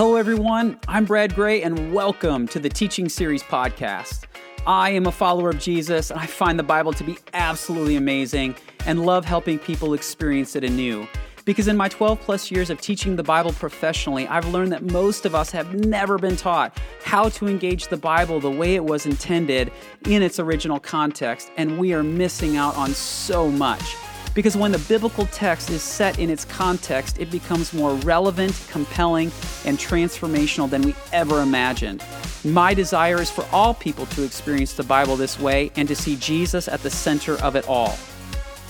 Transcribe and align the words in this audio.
Hello, 0.00 0.16
everyone. 0.16 0.80
I'm 0.88 1.04
Brad 1.04 1.34
Gray, 1.34 1.62
and 1.62 1.92
welcome 1.92 2.48
to 2.48 2.58
the 2.58 2.70
Teaching 2.70 3.06
Series 3.06 3.42
podcast. 3.42 4.24
I 4.66 4.88
am 4.92 5.04
a 5.04 5.12
follower 5.12 5.50
of 5.50 5.58
Jesus, 5.58 6.10
and 6.10 6.18
I 6.18 6.24
find 6.24 6.58
the 6.58 6.62
Bible 6.62 6.94
to 6.94 7.04
be 7.04 7.18
absolutely 7.34 7.96
amazing 7.96 8.54
and 8.86 9.04
love 9.04 9.26
helping 9.26 9.58
people 9.58 9.92
experience 9.92 10.56
it 10.56 10.64
anew. 10.64 11.06
Because 11.44 11.68
in 11.68 11.76
my 11.76 11.90
12 11.90 12.18
plus 12.18 12.50
years 12.50 12.70
of 12.70 12.80
teaching 12.80 13.16
the 13.16 13.22
Bible 13.22 13.52
professionally, 13.52 14.26
I've 14.26 14.48
learned 14.48 14.72
that 14.72 14.90
most 14.90 15.26
of 15.26 15.34
us 15.34 15.50
have 15.50 15.74
never 15.74 16.16
been 16.16 16.36
taught 16.36 16.80
how 17.04 17.28
to 17.28 17.46
engage 17.46 17.88
the 17.88 17.98
Bible 17.98 18.40
the 18.40 18.50
way 18.50 18.76
it 18.76 18.84
was 18.86 19.04
intended 19.04 19.70
in 20.06 20.22
its 20.22 20.38
original 20.38 20.80
context, 20.80 21.52
and 21.58 21.78
we 21.78 21.92
are 21.92 22.02
missing 22.02 22.56
out 22.56 22.74
on 22.74 22.94
so 22.94 23.50
much. 23.50 23.96
Because 24.34 24.56
when 24.56 24.70
the 24.70 24.78
biblical 24.78 25.26
text 25.26 25.70
is 25.70 25.82
set 25.82 26.18
in 26.18 26.30
its 26.30 26.44
context, 26.44 27.18
it 27.18 27.30
becomes 27.30 27.72
more 27.72 27.94
relevant, 27.96 28.60
compelling, 28.70 29.32
and 29.64 29.76
transformational 29.76 30.70
than 30.70 30.82
we 30.82 30.94
ever 31.12 31.42
imagined. 31.42 32.02
My 32.44 32.72
desire 32.72 33.20
is 33.20 33.30
for 33.30 33.44
all 33.52 33.74
people 33.74 34.06
to 34.06 34.22
experience 34.22 34.72
the 34.74 34.84
Bible 34.84 35.16
this 35.16 35.38
way 35.38 35.72
and 35.76 35.88
to 35.88 35.96
see 35.96 36.16
Jesus 36.16 36.68
at 36.68 36.80
the 36.82 36.90
center 36.90 37.34
of 37.42 37.56
it 37.56 37.68
all. 37.68 37.98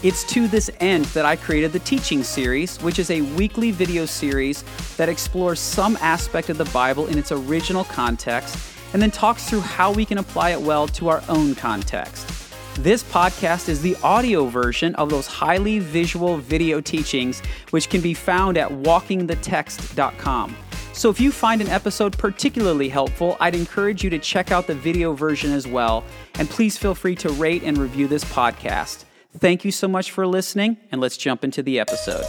It's 0.03 0.25
to 0.33 0.49
this 0.49 0.71
end 0.81 1.05
that 1.07 1.27
I 1.27 1.37
created 1.37 1.73
the 1.73 1.79
Teaching 1.81 2.23
Series, 2.23 2.79
which 2.79 2.99
is 2.99 3.11
a 3.11 3.21
weekly 3.21 3.71
video 3.71 4.07
series 4.07 4.65
that 4.97 5.11
explores 5.11 5.61
some 5.61 5.99
aspect 6.01 6.49
of 6.49 6.57
the 6.57 6.65
Bible 6.67 7.07
in 7.09 7.19
its 7.19 7.33
original 7.33 7.85
context 7.85 8.57
and 8.95 9.03
then 9.03 9.11
talks 9.11 9.49
through 9.49 9.61
how 9.61 9.93
we 9.93 10.07
can 10.07 10.17
apply 10.17 10.51
it 10.51 10.61
well 10.61 10.89
to 10.89 11.11
our 11.11 11.23
own 11.29 11.55
context. 11.55 12.40
This 12.83 13.03
podcast 13.03 13.69
is 13.69 13.83
the 13.83 13.95
audio 14.03 14.47
version 14.47 14.95
of 14.95 15.11
those 15.11 15.27
highly 15.27 15.81
visual 15.81 16.39
video 16.39 16.81
teachings, 16.81 17.43
which 17.73 17.91
can 17.91 18.01
be 18.01 18.15
found 18.15 18.57
at 18.57 18.71
walkingthetext.com. 18.71 20.57
So 20.95 21.11
if 21.11 21.21
you 21.21 21.31
find 21.31 21.61
an 21.61 21.69
episode 21.69 22.17
particularly 22.17 22.89
helpful, 22.89 23.37
I'd 23.39 23.55
encourage 23.55 24.03
you 24.03 24.09
to 24.09 24.19
check 24.19 24.51
out 24.51 24.67
the 24.67 24.75
video 24.75 25.13
version 25.13 25.53
as 25.53 25.67
well. 25.67 26.05
And 26.37 26.49
please 26.49 26.79
feel 26.79 26.95
free 26.95 27.17
to 27.17 27.29
rate 27.29 27.65
and 27.65 27.77
review 27.77 28.09
this 28.09 28.25
podcast. 28.25 29.05
Thank 29.37 29.63
you 29.63 29.73
so 29.73 29.87
much 29.87 30.11
for 30.11 30.27
listening, 30.27 30.79
and 30.91 31.03
let's 31.03 31.19
jump 31.19 31.45
into 31.45 31.63
the 31.63 31.79
episode. 31.79 32.25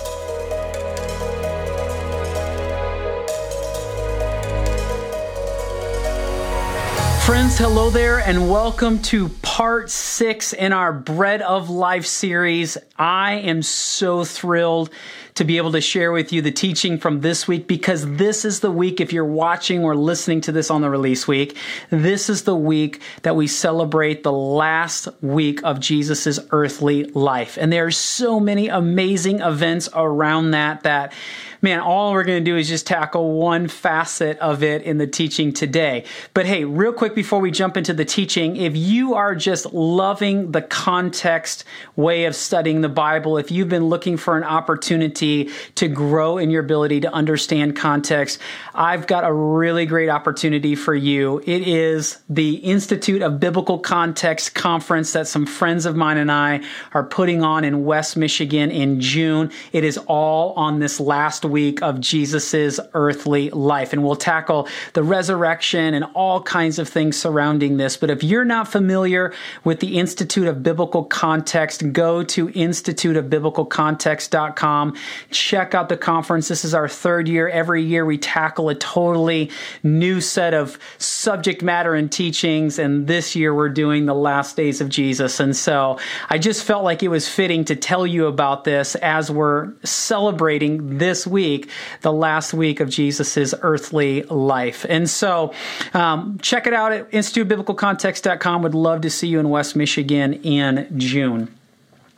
Friends, 7.25 7.59
hello 7.59 7.91
there, 7.91 8.19
and 8.19 8.49
welcome 8.49 8.99
to 9.03 9.29
part 9.29 9.91
six 9.91 10.53
in 10.53 10.73
our 10.73 10.91
Bread 10.91 11.43
of 11.43 11.69
Life 11.69 12.07
series. 12.07 12.79
I 12.97 13.33
am 13.33 13.61
so 13.61 14.25
thrilled 14.25 14.89
to 15.35 15.43
be 15.43 15.57
able 15.57 15.71
to 15.71 15.81
share 15.81 16.11
with 16.11 16.33
you 16.33 16.41
the 16.41 16.51
teaching 16.51 16.97
from 16.97 17.21
this 17.21 17.47
week 17.47 17.67
because 17.67 18.15
this 18.17 18.45
is 18.45 18.59
the 18.59 18.71
week, 18.71 18.99
if 18.99 19.13
you're 19.13 19.25
watching 19.25 19.83
or 19.83 19.95
listening 19.95 20.41
to 20.41 20.51
this 20.51 20.69
on 20.69 20.81
the 20.81 20.89
release 20.89 21.27
week, 21.27 21.57
this 21.89 22.29
is 22.29 22.43
the 22.43 22.55
week 22.55 23.01
that 23.23 23.35
we 23.35 23.47
celebrate 23.47 24.23
the 24.23 24.31
last 24.31 25.07
week 25.21 25.61
of 25.63 25.79
Jesus' 25.79 26.39
earthly 26.51 27.05
life. 27.05 27.57
And 27.59 27.71
there 27.71 27.85
are 27.85 27.91
so 27.91 28.39
many 28.39 28.67
amazing 28.67 29.39
events 29.39 29.89
around 29.93 30.51
that 30.51 30.83
that 30.83 31.13
man, 31.61 31.79
all 31.79 32.11
we're 32.11 32.23
going 32.23 32.43
to 32.43 32.51
do 32.51 32.57
is 32.57 32.67
just 32.67 32.87
tackle 32.87 33.33
one 33.33 33.67
facet 33.67 34.37
of 34.39 34.63
it 34.63 34.81
in 34.81 34.97
the 34.97 35.05
teaching 35.05 35.53
today. 35.53 36.03
But 36.33 36.47
hey, 36.47 36.65
real 36.65 36.91
quick 36.91 37.13
before 37.13 37.39
we 37.39 37.51
jump 37.51 37.77
into 37.77 37.93
the 37.93 38.05
teaching, 38.05 38.55
if 38.57 38.75
you 38.75 39.13
are 39.13 39.35
just 39.35 39.71
loving 39.71 40.51
the 40.53 40.63
context 40.63 41.63
way 41.95 42.25
of 42.25 42.35
studying 42.35 42.81
the 42.81 42.89
Bible, 42.89 43.37
if 43.37 43.51
you've 43.51 43.69
been 43.69 43.85
looking 43.85 44.17
for 44.17 44.37
an 44.37 44.43
opportunity 44.43 45.20
to 45.21 45.87
grow 45.87 46.37
in 46.37 46.49
your 46.49 46.63
ability 46.63 47.01
to 47.01 47.13
understand 47.13 47.75
context, 47.75 48.39
I've 48.73 49.07
got 49.07 49.23
a 49.23 49.31
really 49.31 49.85
great 49.85 50.09
opportunity 50.09 50.75
for 50.75 50.93
you. 50.93 51.39
It 51.45 51.67
is 51.67 52.19
the 52.29 52.55
Institute 52.55 53.21
of 53.21 53.39
Biblical 53.39 53.79
Context 53.79 54.55
conference 54.55 55.13
that 55.13 55.27
some 55.27 55.45
friends 55.45 55.85
of 55.85 55.95
mine 55.95 56.17
and 56.17 56.31
I 56.31 56.61
are 56.93 57.03
putting 57.03 57.43
on 57.43 57.63
in 57.63 57.85
West 57.85 58.17
Michigan 58.17 58.71
in 58.71 58.99
June. 58.99 59.51
It 59.71 59.83
is 59.83 59.97
all 60.07 60.53
on 60.53 60.79
this 60.79 60.99
last 60.99 61.45
week 61.45 61.81
of 61.81 61.99
Jesus's 61.99 62.79
earthly 62.93 63.49
life. 63.51 63.93
And 63.93 64.03
we'll 64.03 64.15
tackle 64.15 64.67
the 64.93 65.03
resurrection 65.03 65.93
and 65.93 66.05
all 66.13 66.41
kinds 66.41 66.79
of 66.79 66.89
things 66.89 67.17
surrounding 67.17 67.77
this. 67.77 67.97
But 67.97 68.09
if 68.09 68.23
you're 68.23 68.45
not 68.45 68.67
familiar 68.67 69.33
with 69.63 69.79
the 69.79 69.99
Institute 69.99 70.47
of 70.47 70.63
Biblical 70.63 71.03
Context, 71.03 71.93
go 71.93 72.23
to 72.23 72.47
instituteofbiblicalcontext.com. 72.49 74.95
Check 75.29 75.73
out 75.73 75.89
the 75.89 75.97
conference. 75.97 76.47
This 76.47 76.65
is 76.65 76.73
our 76.73 76.87
third 76.87 77.27
year. 77.27 77.47
Every 77.47 77.83
year 77.83 78.05
we 78.05 78.17
tackle 78.17 78.69
a 78.69 78.75
totally 78.75 79.51
new 79.83 80.21
set 80.21 80.53
of 80.53 80.77
subject 80.97 81.61
matter 81.61 81.95
and 81.95 82.11
teachings. 82.11 82.79
And 82.79 83.07
this 83.07 83.35
year 83.35 83.53
we're 83.53 83.69
doing 83.69 84.05
the 84.05 84.15
last 84.15 84.55
days 84.55 84.81
of 84.81 84.89
Jesus. 84.89 85.39
And 85.39 85.55
so 85.55 85.99
I 86.29 86.37
just 86.37 86.63
felt 86.63 86.83
like 86.83 87.03
it 87.03 87.09
was 87.09 87.27
fitting 87.27 87.65
to 87.65 87.75
tell 87.75 88.05
you 88.05 88.25
about 88.27 88.63
this 88.63 88.95
as 88.95 89.31
we're 89.31 89.73
celebrating 89.83 90.97
this 90.97 91.25
week 91.25 91.69
the 92.01 92.13
last 92.13 92.53
week 92.53 92.79
of 92.79 92.89
Jesus' 92.89 93.53
earthly 93.61 94.23
life. 94.23 94.85
And 94.89 95.09
so 95.09 95.53
um, 95.93 96.39
check 96.41 96.67
it 96.67 96.73
out 96.73 96.91
at 96.91 97.11
institutebiblicalcontext.com. 97.11 98.61
Would 98.61 98.75
love 98.75 99.01
to 99.01 99.09
see 99.09 99.27
you 99.27 99.39
in 99.39 99.49
West 99.49 99.75
Michigan 99.75 100.33
in 100.33 100.87
June. 100.97 101.55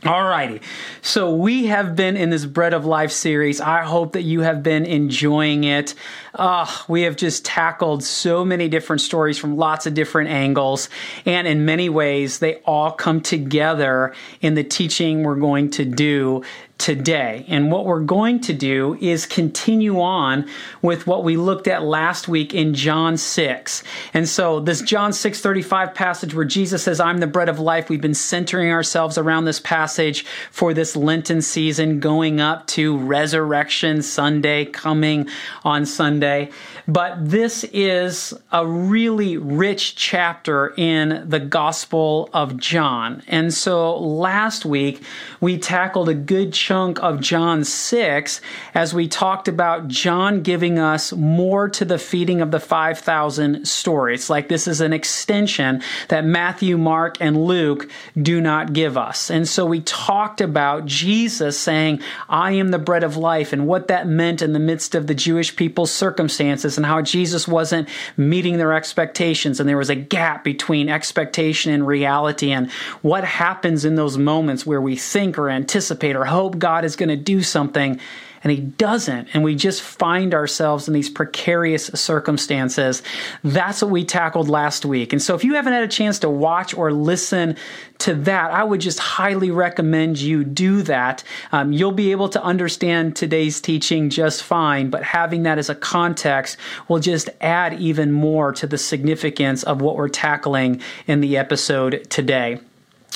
Alrighty. 0.04 0.62
So 1.02 1.34
we 1.34 1.68
have 1.68 1.96
been 1.96 2.18
in 2.18 2.30
this 2.30 2.46
Bread 2.46 2.74
of 2.74 2.86
Life 2.86 3.12
series. 3.12 3.62
I 3.62 3.84
hope 3.84 4.14
that 4.14 4.24
you 4.24 4.42
have 4.42 4.62
been 4.62 4.86
enjoying 4.86 5.64
it. 5.64 5.96
Uh, 6.34 6.70
we 6.90 7.04
have 7.04 7.16
just 7.16 7.46
tackled 7.46 8.04
so 8.04 8.44
many 8.44 8.68
different 8.68 9.02
stories 9.02 9.38
from 9.38 9.56
lots 9.56 9.86
of 9.86 9.94
different 9.94 10.30
angles. 10.30 10.90
And 11.26 11.48
in 11.48 11.64
many 11.64 11.88
ways, 11.88 12.40
they 12.40 12.56
all 12.66 12.92
come 12.92 13.22
together 13.22 14.14
in 14.42 14.56
the 14.56 14.64
teaching 14.66 15.24
we're 15.24 15.36
going 15.36 15.70
to 15.72 15.86
do 15.86 16.44
today. 16.84 17.46
And 17.48 17.72
what 17.72 17.86
we're 17.86 18.02
going 18.02 18.42
to 18.42 18.52
do 18.52 18.98
is 19.00 19.26
continue 19.26 20.02
on 20.02 20.46
with 20.82 21.08
what 21.08 21.24
we 21.24 21.38
looked 21.38 21.66
at 21.70 21.82
last 21.82 22.28
week 22.28 22.54
in 22.54 22.74
John 22.74 23.16
6. 23.16 23.84
And 24.14 24.28
so 24.28 24.60
this 24.60 24.82
John 24.82 25.12
6:35 25.12 25.94
passage 25.96 26.36
where 26.36 26.44
Jesus 26.44 26.84
says, 26.84 27.00
"I'm 27.00 27.20
the 27.20 27.28
bread 27.28 27.48
of 27.48 27.58
life." 27.58 27.90
We've 27.90 28.02
been 28.02 28.14
centering 28.14 28.70
ourselves 28.70 29.18
around 29.18 29.46
this 29.46 29.62
passage 29.62 30.26
for 30.52 30.74
this 30.74 30.94
Lenten 30.98 31.42
season 31.42 32.02
going 32.02 32.42
up 32.42 32.68
to 32.68 32.98
Resurrection 32.98 34.02
Sunday 34.02 34.66
coming 34.66 35.30
on 35.64 35.86
Sunday. 35.86 36.50
But 36.86 37.14
this 37.30 37.64
is 37.72 38.34
a 38.52 38.68
really 38.68 39.38
rich 39.38 39.96
chapter 39.96 40.74
in 40.76 41.24
the 41.30 41.40
Gospel 41.40 42.30
of 42.34 42.58
John. 42.58 43.24
And 43.30 43.54
so 43.54 43.98
last 43.98 44.66
week 44.66 45.02
we 45.40 45.58
tackled 45.58 46.10
a 46.10 46.14
good 46.14 46.52
chunk 46.52 46.73
of 46.74 47.20
John 47.20 47.64
6 47.64 48.42
as 48.74 48.94
we 48.94 49.08
talked 49.08 49.48
about 49.48 49.88
John 49.88 50.42
giving 50.42 50.80
us 50.80 51.14
more 51.14 51.70
to 51.70 51.86
the 51.86 52.00
feeding 52.00 52.42
of 52.42 52.52
the 52.52 52.60
5,000 52.60 53.68
story. 53.68 54.16
It's 54.16 54.30
like 54.30 54.50
this 54.50 54.68
is 54.68 54.82
an 54.82 54.92
extension 54.94 55.84
that 56.10 56.26
Matthew, 56.26 56.78
Mark, 56.78 57.18
and 57.20 57.46
Luke 57.46 57.90
do 58.20 58.42
not 58.42 58.74
give 58.74 58.98
us. 58.98 59.30
And 59.30 59.48
so 59.48 59.66
we 59.66 59.82
talked 59.82 60.42
about 60.42 60.86
Jesus 60.86 61.60
saying, 61.60 62.02
I 62.28 62.54
am 62.54 62.70
the 62.70 62.80
bread 62.80 63.04
of 63.04 63.18
life, 63.18 63.54
and 63.54 63.68
what 63.68 63.88
that 63.90 64.08
meant 64.08 64.42
in 64.42 64.54
the 64.54 64.60
midst 64.60 64.96
of 64.96 65.08
the 65.08 65.16
Jewish 65.16 65.56
people's 65.56 65.92
circumstances 65.92 66.78
and 66.78 66.86
how 66.86 67.02
Jesus 67.02 67.48
wasn't 67.48 67.88
meeting 68.18 68.58
their 68.58 68.74
expectations 68.74 69.60
and 69.60 69.70
there 69.70 69.78
was 69.78 69.90
a 69.90 69.96
gap 69.96 70.44
between 70.44 70.90
expectation 70.90 71.72
and 71.72 71.86
reality 71.86 72.52
and 72.52 72.72
what 73.02 73.24
happens 73.24 73.86
in 73.86 73.96
those 73.96 74.18
moments 74.18 74.66
where 74.66 74.82
we 74.82 74.96
think 74.96 75.38
or 75.38 75.50
anticipate 75.50 76.16
or 76.16 76.26
hope 76.26 76.60
God 76.64 76.86
is 76.86 76.96
going 76.96 77.10
to 77.10 77.18
do 77.18 77.44
something 77.44 78.00
and 78.42 78.52
he 78.52 78.60
doesn't. 78.60 79.28
And 79.34 79.44
we 79.44 79.54
just 79.54 79.82
find 79.82 80.34
ourselves 80.34 80.88
in 80.88 80.94
these 80.94 81.10
precarious 81.10 81.88
circumstances. 81.88 83.04
That's 83.44 83.82
what 83.82 83.92
we 83.92 84.06
tackled 84.06 84.48
last 84.48 84.86
week. 84.86 85.12
And 85.12 85.22
so 85.22 85.36
if 85.36 85.44
you 85.44 85.56
haven't 85.56 85.74
had 85.74 85.84
a 85.84 85.90
chance 85.90 86.20
to 86.20 86.30
watch 86.30 86.74
or 86.74 86.94
listen 86.94 87.58
to 87.98 88.16
that, 88.16 88.52
I 88.52 88.64
would 88.64 88.80
just 88.80 89.00
highly 89.00 89.52
recommend 89.52 90.20
you 90.20 90.46
do 90.46 90.84
that. 90.84 91.26
Um, 91.52 91.74
you'll 91.74 91.92
be 91.92 92.12
able 92.12 92.30
to 92.30 92.42
understand 92.42 93.18
today's 93.18 93.60
teaching 93.60 94.10
just 94.10 94.42
fine, 94.42 94.90
but 94.90 95.04
having 95.04 95.44
that 95.44 95.58
as 95.58 95.70
a 95.70 95.76
context 95.76 96.56
will 96.88 97.00
just 97.00 97.30
add 97.42 97.78
even 97.82 98.14
more 98.14 98.54
to 98.54 98.66
the 98.66 98.78
significance 98.78 99.64
of 99.64 99.82
what 99.82 99.98
we're 99.98 100.08
tackling 100.08 100.80
in 101.08 101.20
the 101.20 101.36
episode 101.36 102.08
today. 102.10 102.62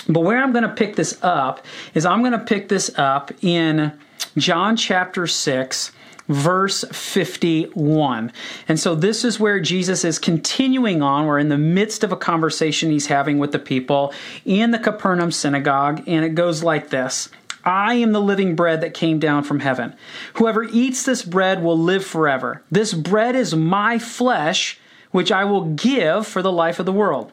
But 0.01 0.21
where 0.21 0.41
I'm 0.41 0.51
going 0.51 0.63
to 0.63 0.73
pick 0.73 0.95
this 0.95 1.17
up 1.21 1.65
is 1.93 2.05
I'm 2.05 2.19
going 2.21 2.33
to 2.33 2.39
pick 2.39 2.69
this 2.69 2.91
up 2.97 3.31
in 3.41 3.97
John 4.37 4.75
chapter 4.75 5.27
6, 5.27 5.91
verse 6.27 6.83
51. 6.91 8.31
And 8.67 8.79
so 8.79 8.95
this 8.95 9.23
is 9.23 9.39
where 9.39 9.59
Jesus 9.59 10.03
is 10.03 10.19
continuing 10.19 11.01
on. 11.01 11.25
We're 11.25 11.39
in 11.39 11.49
the 11.49 11.57
midst 11.57 12.03
of 12.03 12.11
a 12.11 12.17
conversation 12.17 12.91
he's 12.91 13.07
having 13.07 13.39
with 13.39 13.51
the 13.51 13.59
people 13.59 14.13
in 14.45 14.71
the 14.71 14.79
Capernaum 14.79 15.31
synagogue, 15.31 16.03
and 16.07 16.23
it 16.23 16.35
goes 16.35 16.63
like 16.63 16.89
this 16.89 17.29
I 17.63 17.95
am 17.95 18.13
the 18.13 18.21
living 18.21 18.55
bread 18.55 18.81
that 18.81 18.93
came 18.93 19.19
down 19.19 19.43
from 19.43 19.59
heaven. 19.59 19.93
Whoever 20.35 20.63
eats 20.63 21.03
this 21.03 21.21
bread 21.23 21.61
will 21.61 21.77
live 21.77 22.05
forever. 22.05 22.63
This 22.71 22.93
bread 22.93 23.35
is 23.35 23.55
my 23.55 23.99
flesh, 23.99 24.79
which 25.11 25.31
I 25.33 25.43
will 25.43 25.73
give 25.73 26.25
for 26.25 26.41
the 26.41 26.51
life 26.51 26.79
of 26.79 26.85
the 26.85 26.93
world. 26.93 27.31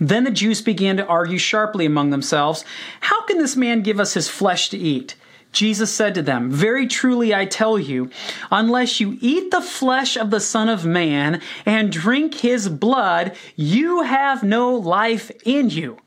Then 0.00 0.24
the 0.24 0.30
Jews 0.30 0.60
began 0.60 0.96
to 0.96 1.06
argue 1.06 1.38
sharply 1.38 1.86
among 1.86 2.10
themselves 2.10 2.64
How 3.00 3.24
can 3.24 3.38
this 3.38 3.56
man 3.56 3.82
give 3.82 4.00
us 4.00 4.14
his 4.14 4.28
flesh 4.28 4.68
to 4.70 4.78
eat? 4.78 5.16
Jesus 5.54 5.94
said 5.94 6.14
to 6.14 6.22
them, 6.22 6.50
Very 6.50 6.86
truly 6.86 7.32
I 7.32 7.46
tell 7.46 7.78
you, 7.78 8.10
unless 8.50 8.98
you 8.98 9.16
eat 9.20 9.50
the 9.50 9.62
flesh 9.62 10.16
of 10.16 10.30
the 10.30 10.40
Son 10.40 10.68
of 10.68 10.84
Man 10.84 11.40
and 11.64 11.92
drink 11.92 12.34
his 12.34 12.68
blood, 12.68 13.36
you 13.54 14.02
have 14.02 14.42
no 14.42 14.74
life 14.74 15.30
in 15.44 15.70
you. 15.70 15.98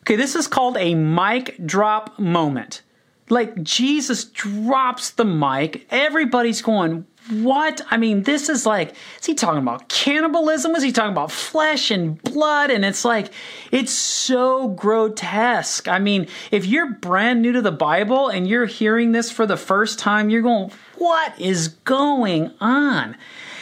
Okay, 0.00 0.16
this 0.16 0.34
is 0.34 0.48
called 0.48 0.76
a 0.78 0.94
mic 0.94 1.56
drop 1.64 2.18
moment. 2.18 2.82
Like 3.28 3.62
Jesus 3.62 4.24
drops 4.24 5.10
the 5.10 5.24
mic, 5.24 5.86
everybody's 5.90 6.62
going, 6.62 7.06
what? 7.30 7.80
I 7.90 7.96
mean, 7.96 8.22
this 8.22 8.48
is 8.48 8.66
like, 8.66 8.94
is 9.18 9.26
he 9.26 9.34
talking 9.34 9.62
about 9.62 9.88
cannibalism? 9.88 10.72
Was 10.72 10.82
he 10.82 10.92
talking 10.92 11.12
about 11.12 11.32
flesh 11.32 11.90
and 11.90 12.22
blood? 12.22 12.70
And 12.70 12.84
it's 12.84 13.04
like, 13.04 13.32
it's 13.72 13.92
so 13.92 14.68
grotesque. 14.68 15.88
I 15.88 15.98
mean, 15.98 16.28
if 16.50 16.66
you're 16.66 16.92
brand 16.92 17.42
new 17.42 17.52
to 17.52 17.62
the 17.62 17.72
Bible 17.72 18.28
and 18.28 18.46
you're 18.46 18.66
hearing 18.66 19.12
this 19.12 19.30
for 19.30 19.46
the 19.46 19.56
first 19.56 19.98
time, 19.98 20.30
you're 20.30 20.42
going, 20.42 20.70
what 20.96 21.38
is 21.40 21.68
going 21.68 22.52
on? 22.60 23.16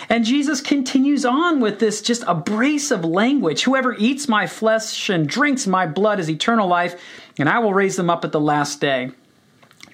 And 0.08 0.24
Jesus 0.24 0.60
continues 0.60 1.24
on 1.24 1.60
with 1.60 1.78
this 1.78 2.02
just 2.02 2.24
abrasive 2.26 3.04
language. 3.04 3.62
Whoever 3.62 3.94
eats 3.94 4.28
my 4.28 4.46
flesh 4.46 5.08
and 5.08 5.28
drinks 5.28 5.66
my 5.66 5.86
blood 5.86 6.20
is 6.20 6.28
eternal 6.28 6.68
life, 6.68 7.00
and 7.38 7.48
I 7.48 7.58
will 7.60 7.72
raise 7.72 7.96
them 7.96 8.10
up 8.10 8.24
at 8.24 8.32
the 8.32 8.40
last 8.40 8.80
day. 8.80 9.10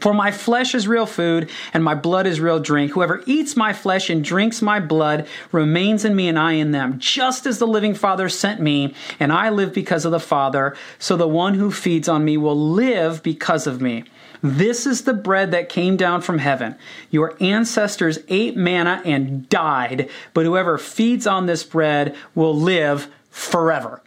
For 0.01 0.15
my 0.15 0.31
flesh 0.31 0.75
is 0.75 0.89
real 0.89 1.07
food, 1.07 1.51
and 1.75 1.85
my 1.85 1.95
blood 1.95 2.27
is 2.27 2.41
real 2.41 2.59
drink. 2.59 2.93
Whoever 2.93 3.23
eats 3.27 3.55
my 3.57 3.73
flesh 3.73 4.09
and 4.09 4.25
drinks 4.25 4.63
my 4.63 4.81
blood 4.81 5.29
remains 5.53 6.05
in 6.05 6.17
me, 6.17 6.27
and 6.29 6.39
I 6.39 6.53
in 6.53 6.71
them. 6.71 6.99
Just 6.99 7.47
as 7.47 7.59
the 7.59 7.67
living 7.67 7.95
Father 7.95 8.29
sent 8.29 8.61
me, 8.61 8.95
and 9.19 9.33
I 9.33 9.51
live 9.51 9.75
because 9.75 10.07
of 10.07 10.13
the 10.13 10.19
Father, 10.19 10.75
so 10.99 11.17
the 11.17 11.29
one 11.29 11.55
who 11.55 11.71
feeds 11.71 12.09
on 12.09 12.25
me 12.25 12.39
will 12.39 12.59
live 12.59 13.23
because 13.23 13.67
of 13.67 13.81
me. 13.81 14.05
This 14.43 14.87
is 14.87 15.03
the 15.03 15.13
bread 15.13 15.51
that 15.51 15.69
came 15.69 15.99
down 15.99 16.23
from 16.23 16.39
heaven. 16.39 16.77
Your 17.11 17.37
ancestors 17.41 18.19
ate 18.29 18.57
manna 18.57 19.03
and 19.05 19.49
died, 19.51 20.09
but 20.33 20.47
whoever 20.47 20.79
feeds 20.79 21.27
on 21.27 21.45
this 21.45 21.63
bread 21.63 22.17
will 22.35 22.57
live 22.57 23.11
forever. 23.31 24.03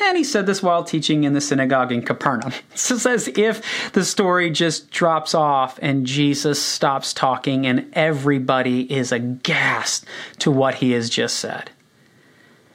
And 0.00 0.16
he 0.16 0.24
said 0.24 0.46
this 0.46 0.62
while 0.62 0.84
teaching 0.84 1.24
in 1.24 1.32
the 1.32 1.40
synagogue 1.40 1.90
in 1.90 2.02
Capernaum. 2.02 2.52
It's 2.72 3.06
as 3.06 3.28
if 3.28 3.92
the 3.92 4.04
story 4.04 4.50
just 4.50 4.90
drops 4.90 5.34
off 5.34 5.78
and 5.80 6.06
Jesus 6.06 6.60
stops 6.60 7.14
talking 7.14 7.66
and 7.66 7.90
everybody 7.94 8.92
is 8.92 9.10
aghast 9.12 10.04
to 10.40 10.50
what 10.50 10.76
he 10.76 10.92
has 10.92 11.08
just 11.08 11.38
said. 11.38 11.70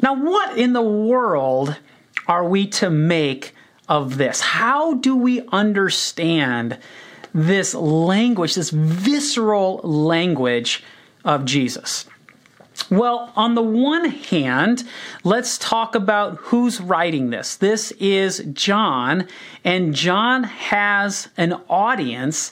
Now, 0.02 0.16
what 0.16 0.58
in 0.58 0.74
the 0.74 0.82
world 0.82 1.78
are 2.28 2.48
we 2.48 2.68
to 2.68 2.90
make 2.90 3.54
of 3.88 4.18
this? 4.18 4.42
How 4.42 4.96
do 4.96 5.16
we 5.16 5.48
understand 5.50 6.80
this 7.34 7.76
language, 7.76 8.56
this 8.56 8.72
visceral 8.72 9.78
language 9.84 10.84
of 11.24 11.46
Jesus? 11.46 12.06
Well, 12.90 13.32
on 13.36 13.56
the 13.56 13.62
one 13.62 14.06
hand, 14.06 14.84
let's 15.24 15.58
talk 15.58 15.96
about 15.96 16.38
who's 16.38 16.82
writing 16.82 17.30
this. 17.30 17.56
This 17.56 17.92
is 17.92 18.44
John, 18.54 19.28
and 19.64 19.94
John 19.94 20.44
has 20.44 21.30
an 21.38 21.54
audience 21.70 22.52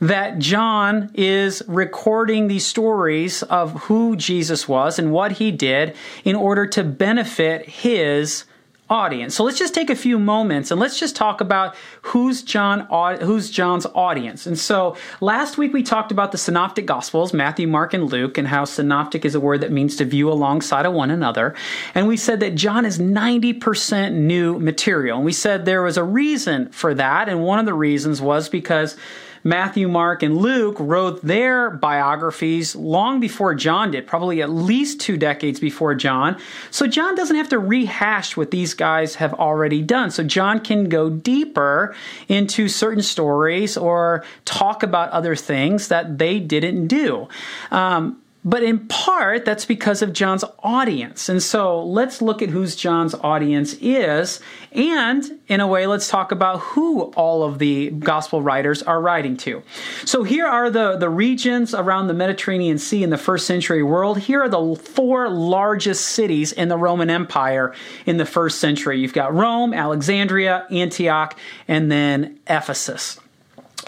that 0.00 0.38
John 0.38 1.10
is 1.14 1.62
recording 1.66 2.48
these 2.48 2.66
stories 2.66 3.42
of 3.44 3.72
who 3.82 4.16
Jesus 4.16 4.66
was 4.68 4.98
and 4.98 5.12
what 5.12 5.32
he 5.32 5.50
did 5.50 5.94
in 6.24 6.36
order 6.36 6.66
to 6.68 6.82
benefit 6.82 7.68
his 7.68 8.44
audience. 8.90 9.36
So 9.36 9.44
let's 9.44 9.58
just 9.58 9.72
take 9.72 9.88
a 9.88 9.94
few 9.94 10.18
moments 10.18 10.72
and 10.72 10.80
let's 10.80 10.98
just 10.98 11.14
talk 11.14 11.40
about 11.40 11.76
who's 12.02 12.42
John 12.42 12.80
who's 13.20 13.48
John's 13.48 13.86
audience. 13.94 14.46
And 14.46 14.58
so 14.58 14.96
last 15.20 15.56
week 15.56 15.72
we 15.72 15.84
talked 15.84 16.10
about 16.10 16.32
the 16.32 16.38
synoptic 16.38 16.86
gospels, 16.86 17.32
Matthew, 17.32 17.68
Mark 17.68 17.94
and 17.94 18.10
Luke 18.10 18.36
and 18.36 18.48
how 18.48 18.64
synoptic 18.64 19.24
is 19.24 19.36
a 19.36 19.40
word 19.40 19.60
that 19.60 19.70
means 19.70 19.96
to 19.96 20.04
view 20.04 20.30
alongside 20.30 20.86
of 20.86 20.92
one 20.92 21.10
another. 21.10 21.54
And 21.94 22.08
we 22.08 22.16
said 22.16 22.40
that 22.40 22.56
John 22.56 22.84
is 22.84 22.98
90% 22.98 24.12
new 24.12 24.58
material. 24.58 25.16
And 25.16 25.24
we 25.24 25.32
said 25.32 25.64
there 25.64 25.82
was 25.82 25.96
a 25.96 26.04
reason 26.04 26.70
for 26.70 26.92
that 26.94 27.28
and 27.28 27.44
one 27.44 27.60
of 27.60 27.66
the 27.66 27.74
reasons 27.74 28.20
was 28.20 28.48
because 28.48 28.96
Matthew, 29.42 29.88
Mark, 29.88 30.22
and 30.22 30.36
Luke 30.36 30.76
wrote 30.78 31.22
their 31.22 31.70
biographies 31.70 32.76
long 32.76 33.20
before 33.20 33.54
John 33.54 33.90
did, 33.90 34.06
probably 34.06 34.42
at 34.42 34.50
least 34.50 35.00
two 35.00 35.16
decades 35.16 35.60
before 35.60 35.94
John. 35.94 36.36
So 36.70 36.86
John 36.86 37.14
doesn't 37.14 37.36
have 37.36 37.48
to 37.50 37.58
rehash 37.58 38.36
what 38.36 38.50
these 38.50 38.74
guys 38.74 39.16
have 39.16 39.34
already 39.34 39.82
done. 39.82 40.10
So 40.10 40.22
John 40.24 40.60
can 40.60 40.88
go 40.88 41.08
deeper 41.08 41.94
into 42.28 42.68
certain 42.68 43.02
stories 43.02 43.76
or 43.76 44.24
talk 44.44 44.82
about 44.82 45.10
other 45.10 45.34
things 45.36 45.88
that 45.88 46.18
they 46.18 46.38
didn't 46.38 46.88
do. 46.88 47.28
Um, 47.70 48.19
but 48.42 48.62
in 48.62 48.88
part, 48.88 49.44
that's 49.44 49.66
because 49.66 50.00
of 50.00 50.14
John's 50.14 50.44
audience. 50.62 51.28
And 51.28 51.42
so 51.42 51.84
let's 51.84 52.22
look 52.22 52.40
at 52.40 52.48
whose 52.48 52.74
John's 52.74 53.14
audience 53.14 53.74
is. 53.82 54.40
And 54.72 55.38
in 55.46 55.60
a 55.60 55.66
way, 55.66 55.86
let's 55.86 56.08
talk 56.08 56.32
about 56.32 56.60
who 56.60 57.02
all 57.12 57.42
of 57.42 57.58
the 57.58 57.90
gospel 57.90 58.40
writers 58.40 58.82
are 58.82 58.98
writing 58.98 59.36
to. 59.38 59.62
So 60.06 60.22
here 60.22 60.46
are 60.46 60.70
the, 60.70 60.96
the 60.96 61.10
regions 61.10 61.74
around 61.74 62.06
the 62.06 62.14
Mediterranean 62.14 62.78
Sea 62.78 63.02
in 63.02 63.10
the 63.10 63.18
first 63.18 63.46
century 63.46 63.82
world. 63.82 64.20
Here 64.20 64.42
are 64.42 64.48
the 64.48 64.74
four 64.74 65.28
largest 65.28 66.06
cities 66.06 66.52
in 66.52 66.68
the 66.68 66.78
Roman 66.78 67.10
Empire 67.10 67.74
in 68.06 68.16
the 68.16 68.24
first 68.24 68.58
century. 68.58 69.00
You've 69.00 69.12
got 69.12 69.34
Rome, 69.34 69.74
Alexandria, 69.74 70.66
Antioch, 70.70 71.38
and 71.68 71.92
then 71.92 72.38
Ephesus. 72.46 73.19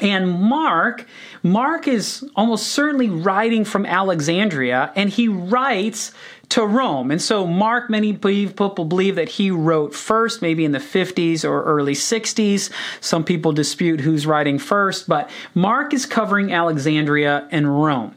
And 0.00 0.30
Mark, 0.40 1.06
Mark 1.42 1.86
is 1.86 2.24
almost 2.34 2.68
certainly 2.68 3.10
writing 3.10 3.64
from 3.64 3.84
Alexandria, 3.84 4.92
and 4.96 5.10
he 5.10 5.28
writes 5.28 6.12
to 6.50 6.66
Rome. 6.66 7.10
And 7.10 7.20
so 7.20 7.46
Mark, 7.46 7.88
many 7.88 8.12
people 8.12 8.70
believe 8.70 9.16
that 9.16 9.28
he 9.28 9.50
wrote 9.50 9.94
first, 9.94 10.42
maybe 10.42 10.64
in 10.64 10.72
the 10.72 10.78
50s 10.78 11.44
or 11.44 11.62
early 11.62 11.94
60s. 11.94 12.70
Some 13.00 13.24
people 13.24 13.52
dispute 13.52 14.00
who's 14.00 14.26
writing 14.26 14.58
first, 14.58 15.08
but 15.08 15.31
Mark 15.55 15.94
is 15.94 16.05
covering 16.05 16.52
Alexandria 16.52 17.48
and 17.50 17.82
Rome. 17.82 18.14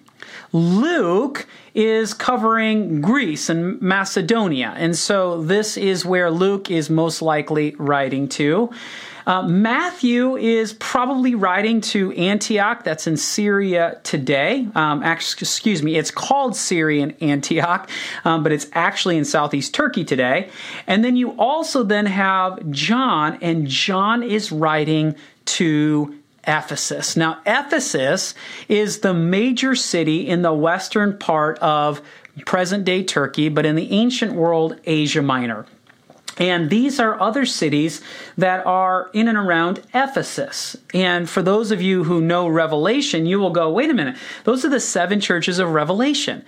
Luke 0.52 1.48
is 1.74 2.14
covering 2.14 3.02
Greece 3.02 3.50
and 3.50 3.82
Macedonia. 3.82 4.74
And 4.78 4.98
so 4.98 5.42
this 5.42 5.76
is 5.76 6.06
where 6.06 6.32
Luke 6.32 6.72
is 6.72 6.90
most 6.90 7.22
likely 7.22 7.76
writing 7.78 8.30
to. 8.30 8.72
Uh, 9.26 9.42
Matthew 9.42 10.38
is 10.38 10.74
probably 10.74 11.36
writing 11.36 11.82
to 11.82 12.12
Antioch, 12.14 12.84
that's 12.84 13.08
in 13.08 13.18
Syria 13.18 14.00
today. 14.04 14.68
Um, 14.76 15.02
actually, 15.04 15.42
excuse 15.42 15.82
me, 15.82 15.96
it's 15.96 16.12
called 16.12 16.56
Syrian 16.56 17.12
Antioch, 17.22 17.90
um, 18.24 18.44
but 18.44 18.52
it's 18.52 18.68
actually 18.74 19.18
in 19.18 19.26
southeast 19.26 19.74
Turkey 19.74 20.04
today. 20.04 20.50
And 20.86 21.04
then 21.04 21.16
you 21.16 21.32
also 21.40 21.84
then 21.84 22.06
have 22.06 22.70
John, 22.70 23.40
and 23.42 23.68
John 23.68 24.22
is 24.22 24.52
writing 24.52 25.16
to 25.46 26.16
Ephesus. 26.48 27.18
Now, 27.18 27.40
Ephesus 27.46 28.36
is 28.70 29.00
the 29.00 29.14
major 29.14 29.76
city 29.76 30.28
in 30.28 30.44
the 30.44 30.54
western 30.54 31.18
part 31.18 31.58
of 31.60 32.02
present 32.46 32.86
day 32.86 33.04
Turkey, 33.04 33.50
but 33.50 33.66
in 33.66 33.76
the 33.76 33.92
ancient 33.92 34.34
world, 34.34 34.80
Asia 34.86 35.22
Minor. 35.22 35.66
And 36.38 36.70
these 36.70 37.00
are 37.00 37.20
other 37.20 37.46
cities 37.46 38.02
that 38.38 38.66
are 38.66 39.10
in 39.14 39.28
and 39.28 39.38
around 39.38 39.82
Ephesus. 39.94 40.76
And 40.94 41.30
for 41.30 41.42
those 41.42 41.72
of 41.72 41.82
you 41.82 42.04
who 42.04 42.20
know 42.20 42.48
Revelation, 42.48 43.26
you 43.26 43.40
will 43.40 43.52
go, 43.52 43.72
wait 43.72 43.90
a 43.90 43.94
minute, 43.94 44.18
those 44.44 44.66
are 44.66 44.70
the 44.70 44.80
seven 44.80 45.22
churches 45.22 45.60
of 45.60 45.70
Revelation. 45.70 46.44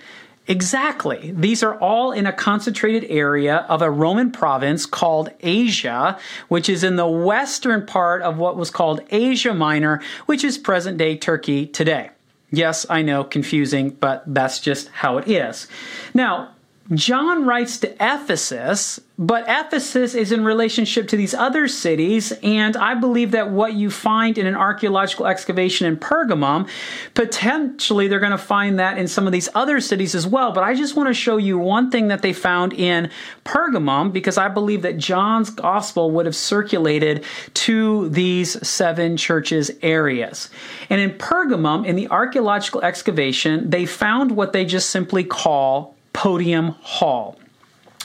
Exactly. 0.46 1.30
These 1.36 1.62
are 1.62 1.78
all 1.78 2.10
in 2.10 2.26
a 2.26 2.32
concentrated 2.32 3.04
area 3.10 3.66
of 3.68 3.82
a 3.82 3.90
Roman 3.90 4.32
province 4.32 4.86
called 4.86 5.30
Asia, 5.40 6.18
which 6.48 6.70
is 6.70 6.82
in 6.82 6.96
the 6.96 7.06
western 7.06 7.84
part 7.84 8.22
of 8.22 8.38
what 8.38 8.56
was 8.56 8.70
called 8.70 9.02
Asia 9.10 9.52
Minor, 9.52 10.00
which 10.24 10.44
is 10.44 10.56
present 10.56 10.96
day 10.96 11.18
Turkey 11.18 11.66
today. 11.66 12.10
Yes, 12.50 12.86
I 12.88 13.02
know, 13.02 13.24
confusing, 13.24 13.90
but 13.90 14.22
that's 14.26 14.58
just 14.58 14.88
how 14.88 15.18
it 15.18 15.28
is. 15.28 15.68
Now, 16.14 16.54
John 16.94 17.44
writes 17.44 17.76
to 17.80 17.92
Ephesus, 18.00 18.98
but 19.18 19.44
Ephesus 19.46 20.14
is 20.14 20.32
in 20.32 20.42
relationship 20.42 21.06
to 21.08 21.18
these 21.18 21.34
other 21.34 21.68
cities, 21.68 22.32
and 22.42 22.78
I 22.78 22.94
believe 22.94 23.32
that 23.32 23.50
what 23.50 23.74
you 23.74 23.90
find 23.90 24.38
in 24.38 24.46
an 24.46 24.54
archaeological 24.54 25.26
excavation 25.26 25.86
in 25.86 25.98
Pergamum, 25.98 26.66
potentially 27.12 28.08
they're 28.08 28.20
going 28.20 28.32
to 28.32 28.38
find 28.38 28.78
that 28.78 28.96
in 28.96 29.06
some 29.06 29.26
of 29.26 29.34
these 29.34 29.50
other 29.54 29.82
cities 29.82 30.14
as 30.14 30.26
well. 30.26 30.52
But 30.52 30.64
I 30.64 30.74
just 30.74 30.96
want 30.96 31.08
to 31.08 31.14
show 31.14 31.36
you 31.36 31.58
one 31.58 31.90
thing 31.90 32.08
that 32.08 32.22
they 32.22 32.32
found 32.32 32.72
in 32.72 33.10
Pergamum, 33.44 34.10
because 34.10 34.38
I 34.38 34.48
believe 34.48 34.80
that 34.80 34.96
John's 34.96 35.50
gospel 35.50 36.10
would 36.12 36.24
have 36.24 36.36
circulated 36.36 37.22
to 37.52 38.08
these 38.08 38.66
seven 38.66 39.18
churches 39.18 39.70
areas. 39.82 40.48
And 40.88 41.02
in 41.02 41.10
Pergamum, 41.18 41.84
in 41.84 41.96
the 41.96 42.08
archaeological 42.08 42.80
excavation, 42.80 43.68
they 43.68 43.84
found 43.84 44.30
what 44.30 44.54
they 44.54 44.64
just 44.64 44.88
simply 44.88 45.22
call 45.22 45.97
Podium 46.18 46.74
Hall. 46.82 47.38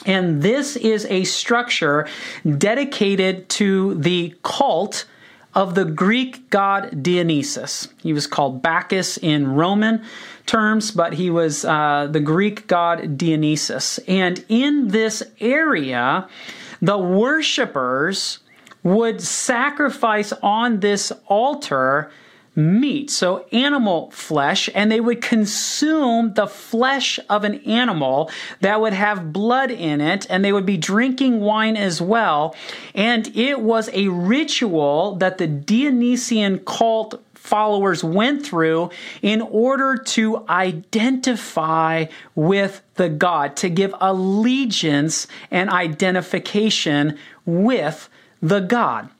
And 0.06 0.40
this 0.40 0.76
is 0.76 1.04
a 1.06 1.24
structure 1.24 2.06
dedicated 2.58 3.48
to 3.48 3.94
the 3.94 4.36
cult 4.44 5.06
of 5.52 5.74
the 5.74 5.84
Greek 5.84 6.48
god 6.48 7.02
Dionysus. 7.02 7.88
He 8.04 8.12
was 8.12 8.28
called 8.28 8.62
Bacchus 8.62 9.16
in 9.16 9.56
Roman 9.56 10.04
terms, 10.46 10.92
but 10.92 11.14
he 11.14 11.28
was 11.28 11.64
uh, 11.64 12.06
the 12.08 12.20
Greek 12.20 12.68
god 12.68 13.18
Dionysus. 13.18 13.98
And 14.06 14.44
in 14.48 14.88
this 14.88 15.24
area, 15.40 16.28
the 16.80 16.98
worshippers 16.98 18.38
would 18.84 19.20
sacrifice 19.22 20.32
on 20.40 20.78
this 20.78 21.10
altar 21.26 22.12
meat, 22.56 23.10
so 23.10 23.46
animal 23.52 24.10
flesh, 24.10 24.70
and 24.74 24.90
they 24.90 25.00
would 25.00 25.20
consume 25.20 26.34
the 26.34 26.46
flesh 26.46 27.18
of 27.28 27.44
an 27.44 27.54
animal 27.64 28.30
that 28.60 28.80
would 28.80 28.92
have 28.92 29.32
blood 29.32 29.70
in 29.70 30.00
it, 30.00 30.26
and 30.30 30.44
they 30.44 30.52
would 30.52 30.66
be 30.66 30.76
drinking 30.76 31.40
wine 31.40 31.76
as 31.76 32.00
well. 32.00 32.54
And 32.94 33.34
it 33.36 33.60
was 33.60 33.90
a 33.92 34.08
ritual 34.08 35.16
that 35.16 35.38
the 35.38 35.46
Dionysian 35.46 36.60
cult 36.60 37.20
followers 37.34 38.02
went 38.02 38.44
through 38.44 38.90
in 39.20 39.42
order 39.42 39.96
to 39.96 40.44
identify 40.48 42.06
with 42.34 42.80
the 42.94 43.08
God, 43.08 43.54
to 43.56 43.68
give 43.68 43.94
allegiance 44.00 45.26
and 45.50 45.68
identification 45.68 47.18
with 47.44 48.08
the 48.40 48.60
God. 48.60 49.10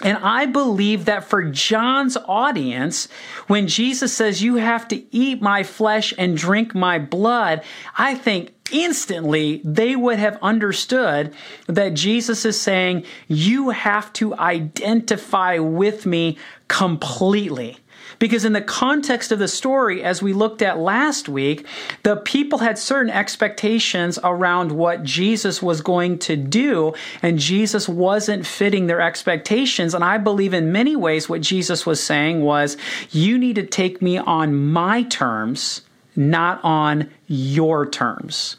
And 0.00 0.16
I 0.18 0.46
believe 0.46 1.04
that 1.04 1.24
for 1.28 1.42
John's 1.42 2.16
audience, 2.16 3.08
when 3.46 3.68
Jesus 3.68 4.12
says, 4.12 4.42
You 4.42 4.56
have 4.56 4.88
to 4.88 5.04
eat 5.14 5.42
my 5.42 5.62
flesh 5.62 6.14
and 6.16 6.36
drink 6.36 6.74
my 6.74 6.98
blood, 6.98 7.62
I 7.96 8.14
think 8.14 8.54
instantly 8.72 9.60
they 9.64 9.94
would 9.94 10.18
have 10.18 10.38
understood 10.40 11.34
that 11.66 11.94
Jesus 11.94 12.44
is 12.44 12.58
saying, 12.58 13.04
You 13.28 13.70
have 13.70 14.12
to 14.14 14.34
identify 14.34 15.58
with 15.58 16.06
me 16.06 16.38
completely. 16.68 17.76
Because 18.22 18.44
in 18.44 18.52
the 18.52 18.62
context 18.62 19.32
of 19.32 19.40
the 19.40 19.48
story, 19.48 20.04
as 20.04 20.22
we 20.22 20.32
looked 20.32 20.62
at 20.62 20.78
last 20.78 21.28
week, 21.28 21.66
the 22.04 22.18
people 22.18 22.60
had 22.60 22.78
certain 22.78 23.10
expectations 23.10 24.16
around 24.22 24.70
what 24.70 25.02
Jesus 25.02 25.60
was 25.60 25.80
going 25.80 26.20
to 26.20 26.36
do, 26.36 26.94
and 27.20 27.36
Jesus 27.36 27.88
wasn't 27.88 28.46
fitting 28.46 28.86
their 28.86 29.00
expectations. 29.00 29.92
And 29.92 30.04
I 30.04 30.18
believe 30.18 30.54
in 30.54 30.70
many 30.70 30.94
ways 30.94 31.28
what 31.28 31.40
Jesus 31.40 31.84
was 31.84 32.00
saying 32.00 32.42
was, 32.42 32.76
You 33.10 33.38
need 33.38 33.56
to 33.56 33.66
take 33.66 34.00
me 34.00 34.18
on 34.18 34.54
my 34.54 35.02
terms, 35.02 35.82
not 36.14 36.62
on 36.62 37.10
your 37.26 37.90
terms. 37.90 38.56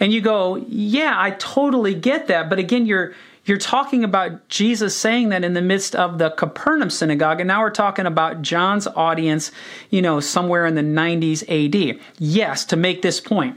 And 0.00 0.12
you 0.12 0.20
go, 0.20 0.56
Yeah, 0.56 1.14
I 1.16 1.30
totally 1.30 1.94
get 1.94 2.26
that. 2.26 2.50
But 2.50 2.58
again, 2.58 2.86
you're 2.86 3.14
you're 3.44 3.58
talking 3.58 4.04
about 4.04 4.48
Jesus 4.48 4.96
saying 4.96 5.30
that 5.30 5.42
in 5.42 5.54
the 5.54 5.62
midst 5.62 5.96
of 5.96 6.18
the 6.18 6.30
Capernaum 6.30 6.90
synagogue, 6.90 7.40
and 7.40 7.48
now 7.48 7.60
we're 7.60 7.70
talking 7.70 8.06
about 8.06 8.42
John's 8.42 8.86
audience, 8.86 9.50
you 9.90 10.00
know, 10.00 10.20
somewhere 10.20 10.64
in 10.66 10.76
the 10.76 10.82
90s 10.82 11.42
AD. 11.48 12.00
Yes, 12.18 12.64
to 12.66 12.76
make 12.76 13.02
this 13.02 13.20
point, 13.20 13.56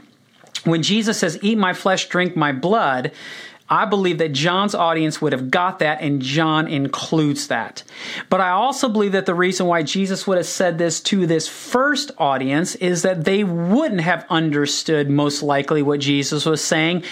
when 0.64 0.82
Jesus 0.82 1.18
says, 1.18 1.38
Eat 1.42 1.56
my 1.56 1.72
flesh, 1.72 2.08
drink 2.08 2.36
my 2.36 2.50
blood, 2.50 3.12
I 3.68 3.84
believe 3.84 4.18
that 4.18 4.32
John's 4.32 4.74
audience 4.74 5.20
would 5.20 5.32
have 5.32 5.50
got 5.50 5.80
that, 5.80 6.00
and 6.00 6.22
John 6.22 6.68
includes 6.68 7.48
that. 7.48 7.82
But 8.28 8.40
I 8.40 8.50
also 8.50 8.88
believe 8.88 9.12
that 9.12 9.26
the 9.26 9.34
reason 9.34 9.66
why 9.66 9.82
Jesus 9.82 10.26
would 10.26 10.36
have 10.36 10.46
said 10.46 10.78
this 10.78 11.00
to 11.02 11.26
this 11.26 11.48
first 11.48 12.12
audience 12.18 12.76
is 12.76 13.02
that 13.02 13.24
they 13.24 13.42
wouldn't 13.42 14.02
have 14.02 14.24
understood, 14.30 15.10
most 15.10 15.42
likely, 15.42 15.82
what 15.82 16.00
Jesus 16.00 16.46
was 16.46 16.62
saying, 16.62 17.02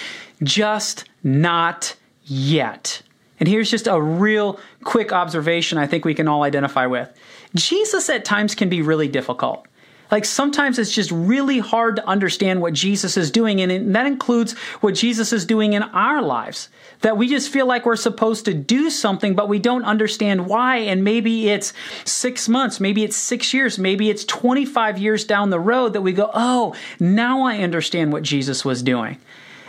just 0.42 1.04
not 1.24 1.96
yet. 2.24 3.02
And 3.40 3.48
here's 3.48 3.70
just 3.70 3.86
a 3.86 4.00
real 4.00 4.58
quick 4.84 5.12
observation 5.12 5.78
I 5.78 5.86
think 5.86 6.04
we 6.04 6.14
can 6.14 6.28
all 6.28 6.42
identify 6.42 6.86
with. 6.86 7.12
Jesus 7.54 8.08
at 8.08 8.24
times 8.24 8.54
can 8.54 8.68
be 8.68 8.82
really 8.82 9.08
difficult. 9.08 9.66
Like 10.10 10.24
sometimes 10.24 10.78
it's 10.78 10.92
just 10.94 11.10
really 11.10 11.58
hard 11.58 11.96
to 11.96 12.06
understand 12.06 12.60
what 12.60 12.72
Jesus 12.72 13.16
is 13.16 13.30
doing, 13.30 13.60
and 13.60 13.96
that 13.96 14.06
includes 14.06 14.52
what 14.80 14.94
Jesus 14.94 15.32
is 15.32 15.44
doing 15.44 15.72
in 15.72 15.82
our 15.82 16.22
lives. 16.22 16.68
That 17.00 17.16
we 17.16 17.28
just 17.28 17.50
feel 17.50 17.66
like 17.66 17.84
we're 17.84 17.96
supposed 17.96 18.44
to 18.44 18.54
do 18.54 18.90
something, 18.90 19.34
but 19.34 19.48
we 19.48 19.58
don't 19.58 19.84
understand 19.84 20.46
why. 20.46 20.76
And 20.76 21.02
maybe 21.02 21.48
it's 21.48 21.72
six 22.04 22.48
months, 22.48 22.80
maybe 22.80 23.02
it's 23.02 23.16
six 23.16 23.52
years, 23.52 23.78
maybe 23.78 24.10
it's 24.10 24.24
25 24.24 24.98
years 24.98 25.24
down 25.24 25.50
the 25.50 25.58
road 25.58 25.94
that 25.94 26.02
we 26.02 26.12
go, 26.12 26.30
oh, 26.32 26.74
now 27.00 27.42
I 27.42 27.58
understand 27.58 28.12
what 28.12 28.22
Jesus 28.22 28.64
was 28.64 28.82
doing. 28.82 29.18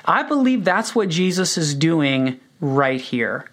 I 0.05 0.21
believe 0.21 0.63
that's 0.63 0.93
what 0.93 1.09
Jesus 1.09 1.57
is 1.57 1.73
doing 1.73 2.39
right 2.59 2.99
here. 3.01 3.49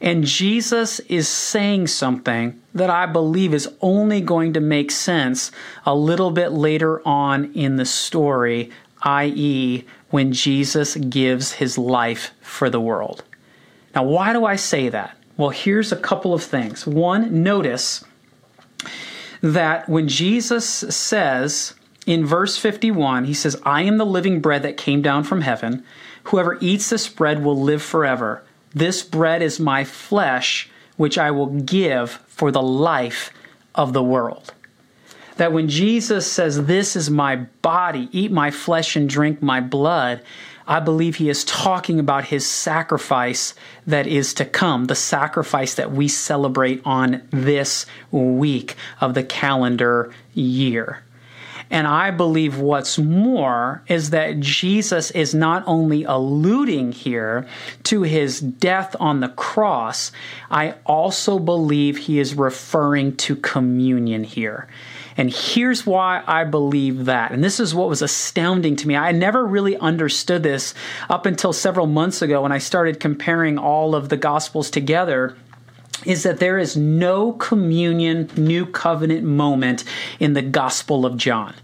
And 0.00 0.24
Jesus 0.24 0.98
is 1.00 1.28
saying 1.28 1.86
something 1.86 2.60
that 2.74 2.90
I 2.90 3.06
believe 3.06 3.54
is 3.54 3.68
only 3.80 4.20
going 4.20 4.52
to 4.54 4.60
make 4.60 4.90
sense 4.90 5.52
a 5.86 5.94
little 5.94 6.32
bit 6.32 6.50
later 6.50 7.06
on 7.06 7.52
in 7.54 7.76
the 7.76 7.84
story, 7.84 8.70
i.e., 9.02 9.84
when 10.10 10.32
Jesus 10.32 10.96
gives 10.96 11.52
his 11.52 11.78
life 11.78 12.32
for 12.40 12.68
the 12.68 12.80
world. 12.80 13.22
Now, 13.94 14.02
why 14.02 14.32
do 14.32 14.44
I 14.44 14.56
say 14.56 14.88
that? 14.88 15.16
Well, 15.36 15.50
here's 15.50 15.92
a 15.92 15.96
couple 15.96 16.34
of 16.34 16.42
things. 16.42 16.86
One, 16.86 17.42
notice 17.42 18.04
that 19.40 19.88
when 19.88 20.08
Jesus 20.08 20.66
says 20.68 21.74
in 22.06 22.26
verse 22.26 22.58
51, 22.58 23.24
he 23.24 23.34
says, 23.34 23.60
I 23.64 23.82
am 23.82 23.98
the 23.98 24.06
living 24.06 24.40
bread 24.40 24.62
that 24.62 24.76
came 24.76 25.00
down 25.00 25.24
from 25.24 25.42
heaven. 25.42 25.84
Whoever 26.24 26.58
eats 26.60 26.90
this 26.90 27.08
bread 27.08 27.44
will 27.44 27.60
live 27.60 27.82
forever. 27.82 28.42
This 28.74 29.02
bread 29.02 29.42
is 29.42 29.60
my 29.60 29.84
flesh, 29.84 30.70
which 30.96 31.18
I 31.18 31.30
will 31.30 31.46
give 31.46 32.10
for 32.26 32.50
the 32.50 32.62
life 32.62 33.30
of 33.74 33.92
the 33.92 34.02
world. 34.02 34.54
That 35.36 35.52
when 35.52 35.68
Jesus 35.68 36.30
says, 36.30 36.66
This 36.66 36.94
is 36.96 37.10
my 37.10 37.36
body, 37.36 38.08
eat 38.12 38.30
my 38.30 38.50
flesh 38.50 38.96
and 38.96 39.08
drink 39.08 39.42
my 39.42 39.60
blood, 39.60 40.22
I 40.66 40.80
believe 40.80 41.16
he 41.16 41.28
is 41.28 41.44
talking 41.44 41.98
about 41.98 42.26
his 42.26 42.46
sacrifice 42.46 43.54
that 43.86 44.06
is 44.06 44.32
to 44.34 44.44
come, 44.44 44.84
the 44.84 44.94
sacrifice 44.94 45.74
that 45.74 45.90
we 45.90 46.06
celebrate 46.08 46.80
on 46.84 47.26
this 47.30 47.86
week 48.10 48.76
of 49.00 49.14
the 49.14 49.24
calendar 49.24 50.12
year. 50.34 51.02
And 51.72 51.86
I 51.86 52.10
believe 52.10 52.58
what's 52.58 52.98
more 52.98 53.82
is 53.88 54.10
that 54.10 54.40
Jesus 54.40 55.10
is 55.12 55.34
not 55.34 55.64
only 55.66 56.04
alluding 56.04 56.92
here 56.92 57.46
to 57.84 58.02
his 58.02 58.40
death 58.40 58.94
on 59.00 59.20
the 59.20 59.30
cross, 59.30 60.12
I 60.50 60.74
also 60.84 61.38
believe 61.38 61.96
he 61.96 62.18
is 62.18 62.34
referring 62.34 63.16
to 63.16 63.36
communion 63.36 64.22
here. 64.22 64.68
And 65.16 65.32
here's 65.32 65.86
why 65.86 66.22
I 66.26 66.44
believe 66.44 67.06
that. 67.06 67.32
And 67.32 67.42
this 67.42 67.58
is 67.58 67.74
what 67.74 67.88
was 67.88 68.02
astounding 68.02 68.76
to 68.76 68.86
me. 68.86 68.94
I 68.94 69.12
never 69.12 69.46
really 69.46 69.78
understood 69.78 70.42
this 70.42 70.74
up 71.08 71.24
until 71.24 71.54
several 71.54 71.86
months 71.86 72.20
ago 72.20 72.42
when 72.42 72.52
I 72.52 72.58
started 72.58 73.00
comparing 73.00 73.56
all 73.56 73.94
of 73.94 74.10
the 74.10 74.18
Gospels 74.18 74.68
together 74.68 75.36
is 76.04 76.24
that 76.24 76.38
there 76.38 76.58
is 76.58 76.76
no 76.76 77.32
communion, 77.32 78.28
new 78.36 78.66
covenant 78.66 79.24
moment 79.24 79.84
in 80.20 80.34
the 80.34 80.42
Gospel 80.42 81.06
of 81.06 81.16
John. 81.16 81.54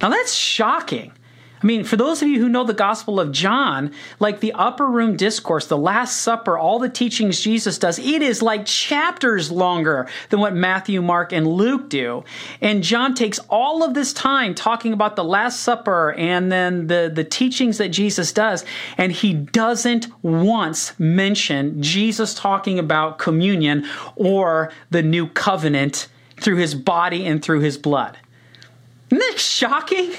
Now 0.00 0.10
that's 0.10 0.34
shocking. 0.34 1.12
I 1.60 1.66
mean, 1.66 1.82
for 1.82 1.96
those 1.96 2.22
of 2.22 2.28
you 2.28 2.38
who 2.38 2.48
know 2.48 2.62
the 2.62 2.72
Gospel 2.72 3.18
of 3.18 3.32
John, 3.32 3.92
like 4.20 4.38
the 4.38 4.52
upper 4.52 4.86
room 4.86 5.16
discourse, 5.16 5.66
the 5.66 5.76
Last 5.76 6.18
Supper, 6.18 6.56
all 6.56 6.78
the 6.78 6.88
teachings 6.88 7.40
Jesus 7.40 7.78
does, 7.78 7.98
it 7.98 8.22
is 8.22 8.42
like 8.42 8.64
chapters 8.64 9.50
longer 9.50 10.08
than 10.30 10.38
what 10.38 10.54
Matthew, 10.54 11.02
Mark, 11.02 11.32
and 11.32 11.48
Luke 11.48 11.88
do. 11.88 12.22
And 12.60 12.84
John 12.84 13.14
takes 13.14 13.40
all 13.48 13.82
of 13.82 13.94
this 13.94 14.12
time 14.12 14.54
talking 14.54 14.92
about 14.92 15.16
the 15.16 15.24
Last 15.24 15.60
Supper 15.60 16.12
and 16.12 16.52
then 16.52 16.86
the, 16.86 17.10
the 17.12 17.24
teachings 17.24 17.78
that 17.78 17.88
Jesus 17.88 18.32
does, 18.32 18.64
and 18.96 19.10
he 19.10 19.34
doesn't 19.34 20.06
once 20.22 20.98
mention 21.00 21.82
Jesus 21.82 22.34
talking 22.34 22.78
about 22.78 23.18
communion 23.18 23.84
or 24.14 24.70
the 24.90 25.02
new 25.02 25.26
covenant 25.26 26.06
through 26.36 26.56
his 26.56 26.76
body 26.76 27.26
and 27.26 27.42
through 27.42 27.60
his 27.60 27.76
blood. 27.76 28.16
Isn't 29.10 29.18
that 29.18 29.38
shocking? 29.38 30.12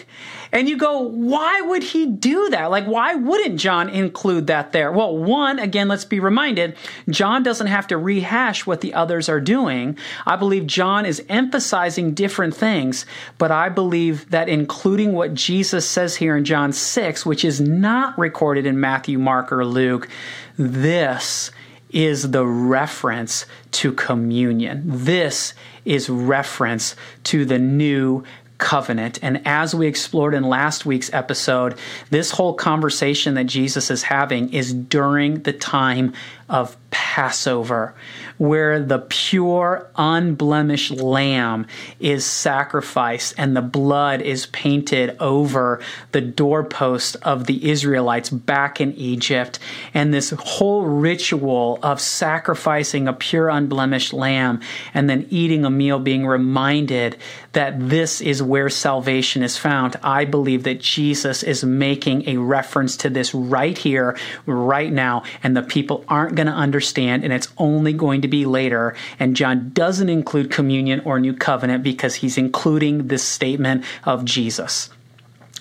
And 0.51 0.67
you 0.67 0.77
go, 0.77 1.01
why 1.01 1.61
would 1.61 1.83
he 1.83 2.07
do 2.07 2.49
that? 2.49 2.71
Like, 2.71 2.85
why 2.85 3.13
wouldn't 3.13 3.59
John 3.59 3.87
include 3.87 4.47
that 4.47 4.71
there? 4.71 4.91
Well, 4.91 5.15
one, 5.15 5.59
again, 5.59 5.87
let's 5.87 6.05
be 6.05 6.19
reminded, 6.19 6.75
John 7.07 7.43
doesn't 7.43 7.67
have 7.67 7.85
to 7.87 7.97
rehash 7.97 8.65
what 8.65 8.81
the 8.81 8.95
others 8.95 9.29
are 9.29 9.39
doing. 9.39 9.95
I 10.25 10.37
believe 10.37 10.65
John 10.65 11.05
is 11.05 11.23
emphasizing 11.29 12.15
different 12.15 12.55
things, 12.55 13.05
but 13.37 13.51
I 13.51 13.69
believe 13.69 14.31
that 14.31 14.49
including 14.49 15.13
what 15.13 15.35
Jesus 15.35 15.87
says 15.87 16.15
here 16.15 16.35
in 16.35 16.45
John 16.45 16.73
6, 16.73 17.25
which 17.27 17.45
is 17.45 17.61
not 17.61 18.17
recorded 18.17 18.65
in 18.65 18.79
Matthew, 18.79 19.19
Mark, 19.19 19.51
or 19.51 19.63
Luke, 19.63 20.09
this 20.57 21.51
is 21.91 22.31
the 22.31 22.45
reference 22.45 23.45
to 23.71 23.91
communion. 23.93 24.83
This 24.85 25.53
is 25.85 26.09
reference 26.09 26.95
to 27.25 27.45
the 27.45 27.59
new 27.59 28.23
covenant. 28.59 29.17
And 29.23 29.41
as 29.47 29.73
we 29.73 29.87
explored 29.87 30.35
in 30.35 30.43
last 30.43 30.85
week's 30.85 31.11
episode, 31.11 31.77
this 32.11 32.29
whole 32.29 32.53
conversation 32.53 33.33
that 33.33 33.45
Jesus 33.45 33.89
is 33.89 34.03
having 34.03 34.53
is 34.53 34.73
during 34.73 35.41
the 35.41 35.53
time 35.53 36.13
of 36.49 36.75
Passover, 36.91 37.93
where 38.37 38.79
the 38.79 38.99
pure, 38.99 39.89
unblemished 39.95 40.91
lamb 40.91 41.67
is 41.99 42.25
sacrificed 42.25 43.33
and 43.37 43.55
the 43.55 43.61
blood 43.61 44.21
is 44.21 44.45
painted 44.47 45.15
over 45.19 45.81
the 46.11 46.21
doorpost 46.21 47.15
of 47.21 47.45
the 47.45 47.69
Israelites 47.69 48.29
back 48.29 48.79
in 48.79 48.93
Egypt. 48.93 49.59
And 49.93 50.13
this 50.13 50.31
whole 50.31 50.85
ritual 50.85 51.79
of 51.83 51.99
sacrificing 51.99 53.07
a 53.07 53.13
pure, 53.13 53.49
unblemished 53.49 54.13
lamb 54.13 54.61
and 54.93 55.09
then 55.09 55.27
eating 55.29 55.65
a 55.65 55.69
meal, 55.69 55.99
being 55.99 56.25
reminded 56.25 57.17
that 57.53 57.89
this 57.89 58.21
is 58.21 58.41
where 58.41 58.69
salvation 58.69 59.43
is 59.43 59.57
found. 59.57 59.97
I 60.03 60.25
believe 60.25 60.63
that 60.63 60.79
Jesus 60.79 61.43
is 61.43 61.63
making 61.63 62.29
a 62.29 62.37
reference 62.37 62.95
to 62.97 63.09
this 63.09 63.33
right 63.33 63.77
here, 63.77 64.17
right 64.45 64.91
now, 64.91 65.23
and 65.43 65.57
the 65.57 65.63
people 65.63 66.05
aren't 66.07 66.35
going 66.39 66.53
to 66.53 66.53
understand, 66.53 67.25
and 67.25 67.33
it's 67.33 67.49
only 67.57 67.91
going 67.91 68.21
to 68.21 68.29
be 68.29 68.45
later. 68.45 68.95
And 69.19 69.35
John 69.35 69.71
doesn't 69.73 70.07
include 70.07 70.49
communion 70.49 71.01
or 71.03 71.19
new 71.19 71.33
covenant 71.33 71.83
because 71.83 72.15
he's 72.15 72.37
including 72.37 73.07
this 73.07 73.23
statement 73.23 73.83
of 74.05 74.23
Jesus. 74.23 74.89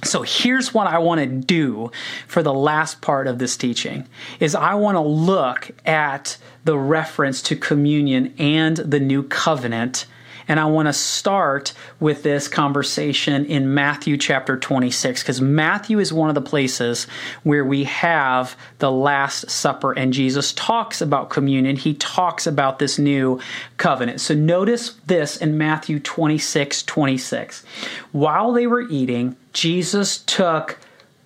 So 0.05 0.23
here's 0.23 0.73
what 0.73 0.87
I 0.87 0.99
want 0.99 1.21
to 1.21 1.27
do 1.27 1.91
for 2.29 2.45
the 2.45 2.55
last 2.55 3.01
part 3.01 3.27
of 3.27 3.41
this 3.41 3.57
teaching 3.57 4.07
is 4.39 4.55
I 4.55 4.75
want 4.75 4.95
to 4.95 5.01
look 5.01 5.73
at 5.85 6.37
the 6.63 6.79
reference 6.79 7.43
to 7.43 7.57
communion 7.57 8.33
and 8.39 8.77
the 8.77 9.01
new 9.01 9.25
covenant 9.25 10.07
and 10.49 10.59
I 10.59 10.65
want 10.65 10.89
to 10.89 10.95
start 10.95 11.75
with 12.01 12.23
this 12.23 12.49
conversation 12.49 13.45
in 13.45 13.75
Matthew 13.75 14.17
chapter 14.17 14.57
26, 14.57 15.23
because 15.23 15.41
Matthew 15.43 15.99
is 15.99 16.13
one 16.13 16.31
of 16.31 16.35
the 16.35 16.41
places 16.41 17.07
where 17.43 17.65
we 17.65 17.85
have 17.85 18.57
the 18.79 18.91
Last 18.91 19.51
Supper, 19.51 19.93
and 19.93 20.13
Jesus 20.13 20.55
talks 20.55 21.03
about 21.03 21.29
communion. 21.29 21.77
He 21.77 21.95
talks 21.95 22.47
about 22.47 22.79
this 22.79 22.99
new 22.99 23.39
covenant. 23.77 24.23
So 24.23 24.35
notice 24.35 24.95
this 25.07 25.37
in 25.37 25.59
Matthew 25.59 26.01
26 26.01 26.83
26. 26.83 27.65
While 28.13 28.53
they 28.53 28.67
were 28.67 28.89
eating, 28.89 29.37
Jesus 29.53 30.19
took 30.19 30.79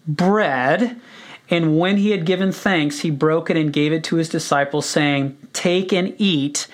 bread. 0.07 1.01
And 1.49 1.79
when 1.79 1.99
he 1.99 2.11
had 2.11 2.25
given 2.25 2.51
thanks, 2.51 3.01
he 3.01 3.11
broke 3.11 3.51
it 3.51 3.57
and 3.57 3.73
gave 3.73 3.93
it 3.93 4.05
to 4.05 4.17
his 4.17 4.29
disciples, 4.29 4.87
saying, 4.87 5.37
Take 5.53 5.93
and 5.93 6.15
eat. 6.19 6.67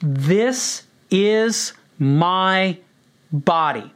This 0.00 0.84
is 1.10 1.72
my 2.00 2.78
body. 3.30 3.92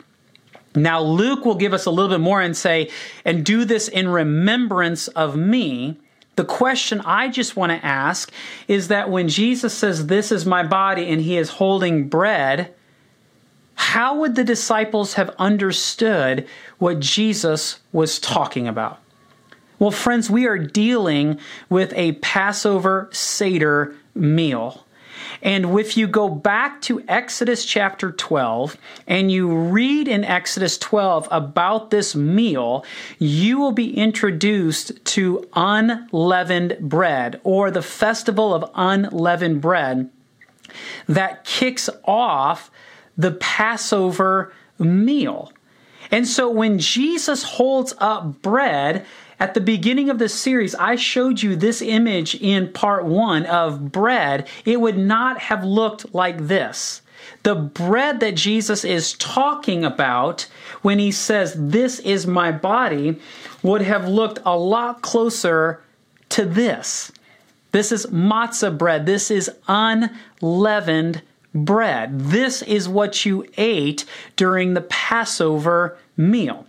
Now, 0.76 1.00
Luke 1.00 1.44
will 1.44 1.54
give 1.54 1.73
us 1.73 1.87
a 1.87 1.90
little 1.90 2.11
bit 2.11 2.20
more 2.20 2.40
and 2.40 2.56
say, 2.56 2.90
and 3.25 3.44
do 3.44 3.64
this 3.64 3.88
in 3.88 4.08
remembrance 4.08 5.08
of 5.08 5.37
me. 5.37 5.99
The 6.37 6.44
question 6.44 7.00
I 7.02 7.28
just 7.28 7.56
want 7.56 7.70
to 7.70 7.84
ask 7.84 8.30
is 8.66 8.88
that 8.88 9.08
when 9.08 9.28
Jesus 9.28 9.73
says, 9.73 10.06
This 10.06 10.32
is 10.32 10.44
my 10.44 10.64
body, 10.64 11.08
and 11.08 11.20
he 11.20 11.37
is 11.37 11.49
holding 11.49 12.08
bread, 12.08 12.75
how 13.76 14.16
would 14.16 14.34
the 14.34 14.44
disciples 14.44 15.14
have 15.14 15.34
understood 15.38 16.46
what 16.78 17.00
Jesus 17.00 17.80
was 17.92 18.18
talking 18.18 18.66
about? 18.66 19.00
Well, 19.78 19.90
friends, 19.90 20.28
we 20.28 20.46
are 20.46 20.58
dealing 20.58 21.38
with 21.68 21.92
a 21.94 22.12
Passover 22.12 23.08
Seder 23.12 23.94
meal. 24.14 24.83
And 25.44 25.78
if 25.78 25.98
you 25.98 26.06
go 26.08 26.30
back 26.30 26.80
to 26.82 27.04
Exodus 27.06 27.66
chapter 27.66 28.10
12 28.10 28.78
and 29.06 29.30
you 29.30 29.54
read 29.54 30.08
in 30.08 30.25
Exodus 30.25 30.78
12 30.78 31.28
about 31.30 31.90
this 31.90 32.16
meal, 32.16 32.84
you 33.19 33.58
will 33.58 33.73
be 33.73 33.95
introduced 33.95 35.04
to 35.04 35.47
unleavened 35.54 36.78
bread 36.80 37.42
or 37.45 37.71
the 37.71 37.82
festival 37.82 38.54
of 38.54 38.71
unleavened 38.75 39.60
bread 39.60 40.10
that 41.06 41.45
kicks 41.45 41.90
off 42.04 42.71
the 43.19 43.32
Passover 43.32 44.52
meal. 44.78 45.52
And 46.10 46.26
so 46.26 46.49
when 46.49 46.78
Jesus 46.78 47.42
holds 47.42 47.92
up 47.99 48.40
bread, 48.40 49.04
at 49.40 49.54
the 49.54 49.60
beginning 49.60 50.10
of 50.10 50.18
this 50.18 50.34
series, 50.34 50.75
I 50.75 50.97
showed 50.97 51.42
you 51.42 51.56
this 51.56 51.82
image 51.82 52.34
in 52.36 52.73
part 52.73 53.04
one 53.04 53.47
of 53.47 53.90
bread. 53.90 54.49
It 54.64 54.80
would 54.80 54.99
not 54.99 55.38
have 55.38 55.64
looked 55.64 56.14
like 56.14 56.47
this. 56.47 57.02
The 57.42 57.54
bread 57.54 58.20
that 58.20 58.36
Jesus 58.36 58.84
is 58.84 59.14
talking 59.14 59.84
about 59.84 60.47
when 60.82 60.99
he 60.99 61.10
says, 61.10 61.54
This 61.56 61.99
is 62.00 62.26
my 62.26 62.52
body, 62.52 63.20
would 63.62 63.82
have 63.82 64.08
looked 64.08 64.38
a 64.44 64.56
lot 64.56 65.02
closer 65.02 65.82
to 66.30 66.44
this. 66.44 67.10
This 67.73 67.90
is 67.90 68.06
matzah 68.06 68.76
bread. 68.76 69.06
This 69.06 69.30
is 69.30 69.50
unleavened 69.66 71.23
bread. 71.54 72.20
This 72.20 72.62
is 72.62 72.88
what 72.88 73.25
you 73.25 73.47
ate 73.56 74.04
during 74.36 74.75
the 74.75 74.82
Passover 74.82 75.99
meal. 76.16 76.66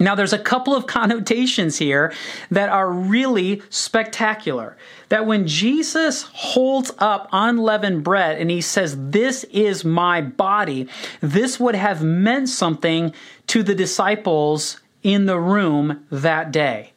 Now, 0.00 0.14
there's 0.14 0.32
a 0.32 0.38
couple 0.38 0.74
of 0.74 0.86
connotations 0.88 1.78
here 1.78 2.12
that 2.50 2.70
are 2.70 2.90
really 2.90 3.62
spectacular. 3.68 4.76
That 5.10 5.26
when 5.26 5.46
Jesus 5.46 6.22
holds 6.22 6.90
up 6.98 7.28
unleavened 7.32 8.02
bread 8.02 8.40
and 8.40 8.50
he 8.50 8.62
says, 8.62 8.96
This 9.10 9.44
is 9.44 9.84
my 9.84 10.22
body, 10.22 10.88
this 11.20 11.60
would 11.60 11.74
have 11.74 12.02
meant 12.02 12.48
something 12.48 13.12
to 13.48 13.62
the 13.62 13.74
disciples 13.74 14.80
in 15.02 15.26
the 15.26 15.38
room 15.38 16.06
that 16.10 16.50
day. 16.50 16.92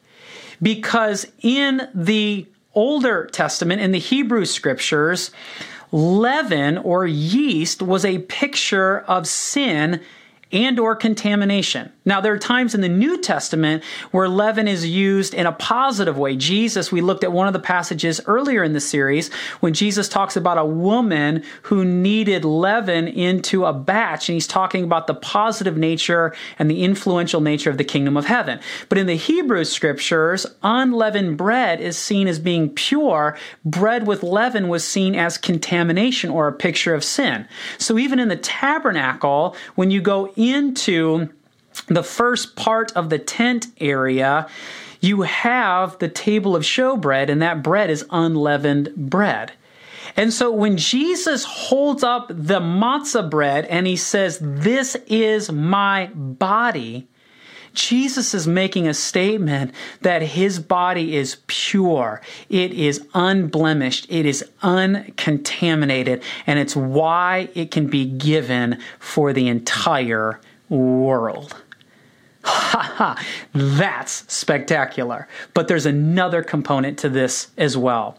Because 0.62 1.26
in 1.42 1.88
the 1.94 2.46
Older 2.74 3.28
Testament, 3.30 3.80
in 3.80 3.92
the 3.92 3.98
Hebrew 3.98 4.44
scriptures, 4.44 5.30
leaven 5.92 6.78
or 6.78 7.06
yeast 7.06 7.82
was 7.82 8.04
a 8.04 8.18
picture 8.18 9.00
of 9.00 9.26
sin 9.26 10.00
and 10.54 10.78
or 10.78 10.94
contamination. 10.94 11.92
Now 12.04 12.20
there 12.20 12.32
are 12.32 12.38
times 12.38 12.74
in 12.74 12.80
the 12.80 12.88
New 12.88 13.20
Testament 13.20 13.82
where 14.12 14.28
leaven 14.28 14.68
is 14.68 14.86
used 14.86 15.34
in 15.34 15.46
a 15.46 15.52
positive 15.52 16.16
way. 16.16 16.36
Jesus, 16.36 16.92
we 16.92 17.00
looked 17.00 17.24
at 17.24 17.32
one 17.32 17.48
of 17.48 17.52
the 17.52 17.58
passages 17.58 18.20
earlier 18.26 18.62
in 18.62 18.72
the 18.72 18.80
series 18.80 19.32
when 19.60 19.74
Jesus 19.74 20.08
talks 20.08 20.36
about 20.36 20.56
a 20.56 20.64
woman 20.64 21.42
who 21.62 21.84
kneaded 21.84 22.44
leaven 22.44 23.08
into 23.08 23.64
a 23.64 23.72
batch 23.72 24.28
and 24.28 24.34
he's 24.34 24.46
talking 24.46 24.84
about 24.84 25.08
the 25.08 25.14
positive 25.14 25.76
nature 25.76 26.32
and 26.58 26.70
the 26.70 26.84
influential 26.84 27.40
nature 27.40 27.70
of 27.70 27.78
the 27.78 27.84
kingdom 27.84 28.16
of 28.16 28.26
heaven. 28.26 28.60
But 28.88 28.98
in 28.98 29.06
the 29.06 29.16
Hebrew 29.16 29.64
scriptures, 29.64 30.46
unleavened 30.62 31.36
bread 31.36 31.80
is 31.80 31.98
seen 31.98 32.28
as 32.28 32.38
being 32.38 32.70
pure. 32.70 33.36
Bread 33.64 34.06
with 34.06 34.22
leaven 34.22 34.68
was 34.68 34.86
seen 34.86 35.16
as 35.16 35.36
contamination 35.36 36.30
or 36.30 36.46
a 36.46 36.52
picture 36.52 36.94
of 36.94 37.02
sin. 37.02 37.48
So 37.78 37.98
even 37.98 38.20
in 38.20 38.28
the 38.28 38.36
tabernacle, 38.36 39.56
when 39.74 39.90
you 39.90 40.00
go 40.00 40.32
into 40.52 41.30
the 41.88 42.02
first 42.02 42.56
part 42.56 42.92
of 42.92 43.10
the 43.10 43.18
tent 43.18 43.66
area, 43.80 44.48
you 45.00 45.22
have 45.22 45.98
the 45.98 46.08
table 46.08 46.56
of 46.56 46.62
showbread, 46.62 47.28
and 47.28 47.42
that 47.42 47.62
bread 47.62 47.90
is 47.90 48.04
unleavened 48.10 48.94
bread. 48.96 49.52
And 50.16 50.32
so 50.32 50.50
when 50.50 50.76
Jesus 50.76 51.44
holds 51.44 52.04
up 52.04 52.28
the 52.28 52.60
matzah 52.60 53.28
bread 53.28 53.64
and 53.66 53.86
he 53.86 53.96
says, 53.96 54.38
This 54.40 54.96
is 55.08 55.50
my 55.50 56.06
body, 56.14 57.08
Jesus 57.74 58.34
is 58.34 58.46
making 58.46 58.88
a 58.88 58.94
statement 58.94 59.72
that 60.00 60.22
his 60.22 60.58
body 60.58 61.16
is 61.16 61.38
pure, 61.46 62.20
it 62.48 62.72
is 62.72 63.06
unblemished, 63.14 64.06
it 64.08 64.24
is 64.24 64.44
uncontaminated, 64.62 66.22
and 66.46 66.58
it's 66.58 66.76
why 66.76 67.48
it 67.54 67.70
can 67.70 67.88
be 67.88 68.04
given 68.04 68.80
for 68.98 69.32
the 69.32 69.48
entire 69.48 70.40
world. 70.68 71.56
Ha 72.44 72.92
ha, 72.96 73.26
that's 73.54 74.30
spectacular. 74.32 75.28
But 75.54 75.68
there's 75.68 75.86
another 75.86 76.42
component 76.42 76.98
to 76.98 77.08
this 77.08 77.48
as 77.56 77.76
well 77.76 78.18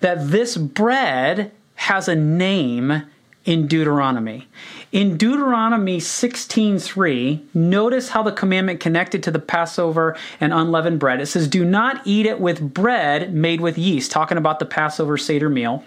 that 0.00 0.30
this 0.30 0.56
bread 0.56 1.52
has 1.76 2.06
a 2.06 2.14
name 2.14 3.04
in 3.44 3.66
Deuteronomy. 3.66 4.48
In 4.92 5.16
Deuteronomy 5.16 5.98
16:3, 6.00 7.40
notice 7.54 8.10
how 8.10 8.22
the 8.22 8.30
commandment 8.30 8.78
connected 8.78 9.22
to 9.22 9.30
the 9.30 9.38
Passover 9.38 10.14
and 10.38 10.52
unleavened 10.52 10.98
bread. 10.98 11.18
It 11.18 11.26
says, 11.26 11.48
"Do 11.48 11.64
not 11.64 12.02
eat 12.04 12.26
it 12.26 12.38
with 12.38 12.74
bread 12.74 13.32
made 13.32 13.62
with 13.62 13.78
yeast," 13.78 14.10
talking 14.10 14.36
about 14.36 14.58
the 14.58 14.66
Passover 14.66 15.16
Seder 15.16 15.48
meal. 15.48 15.82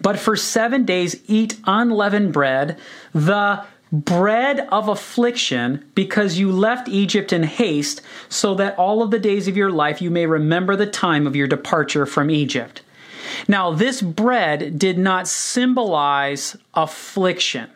But 0.00 0.18
for 0.18 0.34
7 0.34 0.84
days 0.84 1.20
eat 1.28 1.60
unleavened 1.64 2.32
bread, 2.32 2.76
the 3.14 3.60
bread 3.92 4.66
of 4.72 4.88
affliction, 4.88 5.84
because 5.94 6.40
you 6.40 6.50
left 6.50 6.88
Egypt 6.88 7.32
in 7.32 7.44
haste, 7.44 8.02
so 8.28 8.52
that 8.54 8.76
all 8.76 9.02
of 9.02 9.12
the 9.12 9.20
days 9.20 9.46
of 9.46 9.56
your 9.56 9.70
life 9.70 10.02
you 10.02 10.10
may 10.10 10.26
remember 10.26 10.74
the 10.74 10.86
time 10.86 11.24
of 11.24 11.36
your 11.36 11.46
departure 11.46 12.06
from 12.06 12.30
Egypt. 12.30 12.82
Now, 13.46 13.70
this 13.70 14.02
bread 14.02 14.76
did 14.76 14.98
not 14.98 15.28
symbolize 15.28 16.56
affliction, 16.74 17.68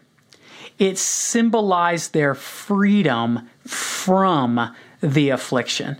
it 0.78 0.98
symbolized 0.98 2.12
their 2.12 2.34
freedom 2.34 3.48
from 3.64 4.74
the 5.00 5.30
affliction. 5.30 5.96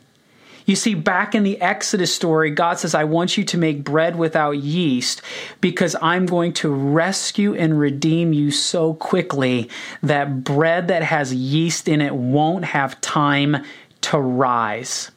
You 0.67 0.75
see, 0.75 0.95
back 0.95 1.37
in 1.37 1.45
the 1.45 1.61
Exodus 1.61 2.12
story, 2.12 2.51
God 2.51 2.81
says, 2.81 2.93
I 2.93 3.05
want 3.05 3.39
you 3.39 3.45
to 3.45 3.57
make 3.57 3.85
bread 3.85 4.17
without 4.17 4.59
yeast 4.59 5.23
because 5.61 5.95
I'm 6.03 6.27
going 6.27 6.53
to 6.55 6.69
rescue 6.69 7.55
and 7.55 7.79
redeem 7.79 8.33
you 8.33 8.51
so 8.51 8.95
quickly 8.95 9.71
that 10.03 10.43
bread 10.43 10.89
that 10.89 11.05
has 11.05 11.33
yeast 11.33 11.87
in 11.87 12.01
it 12.01 12.17
won't 12.17 12.65
have 12.65 13.01
time 13.01 13.65
to 14.03 14.19
rise. 14.19 15.12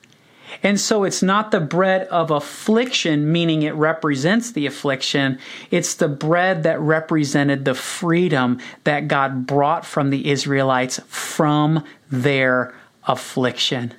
And 0.64 0.80
so 0.80 1.04
it's 1.04 1.24
not 1.24 1.52
the 1.52 1.60
bread 1.60 2.08
of 2.08 2.32
affliction, 2.32 3.32
meaning 3.32 3.62
it 3.64 3.76
represents 3.76 4.52
the 4.52 4.66
affliction. 4.66 5.40
It's 5.72 5.96
the 5.96 6.08
bread 6.08 6.64
that 6.64 6.80
represented 6.80 7.66
the 7.66 7.76
freedom 7.76 8.60
that 8.84 9.08
God 9.08 9.46
brought 9.46 9.86
from 9.86 10.10
the 10.10 10.30
Israelites 10.30 11.00
from 11.08 11.84
their 12.10 12.74
affliction. 13.06 13.94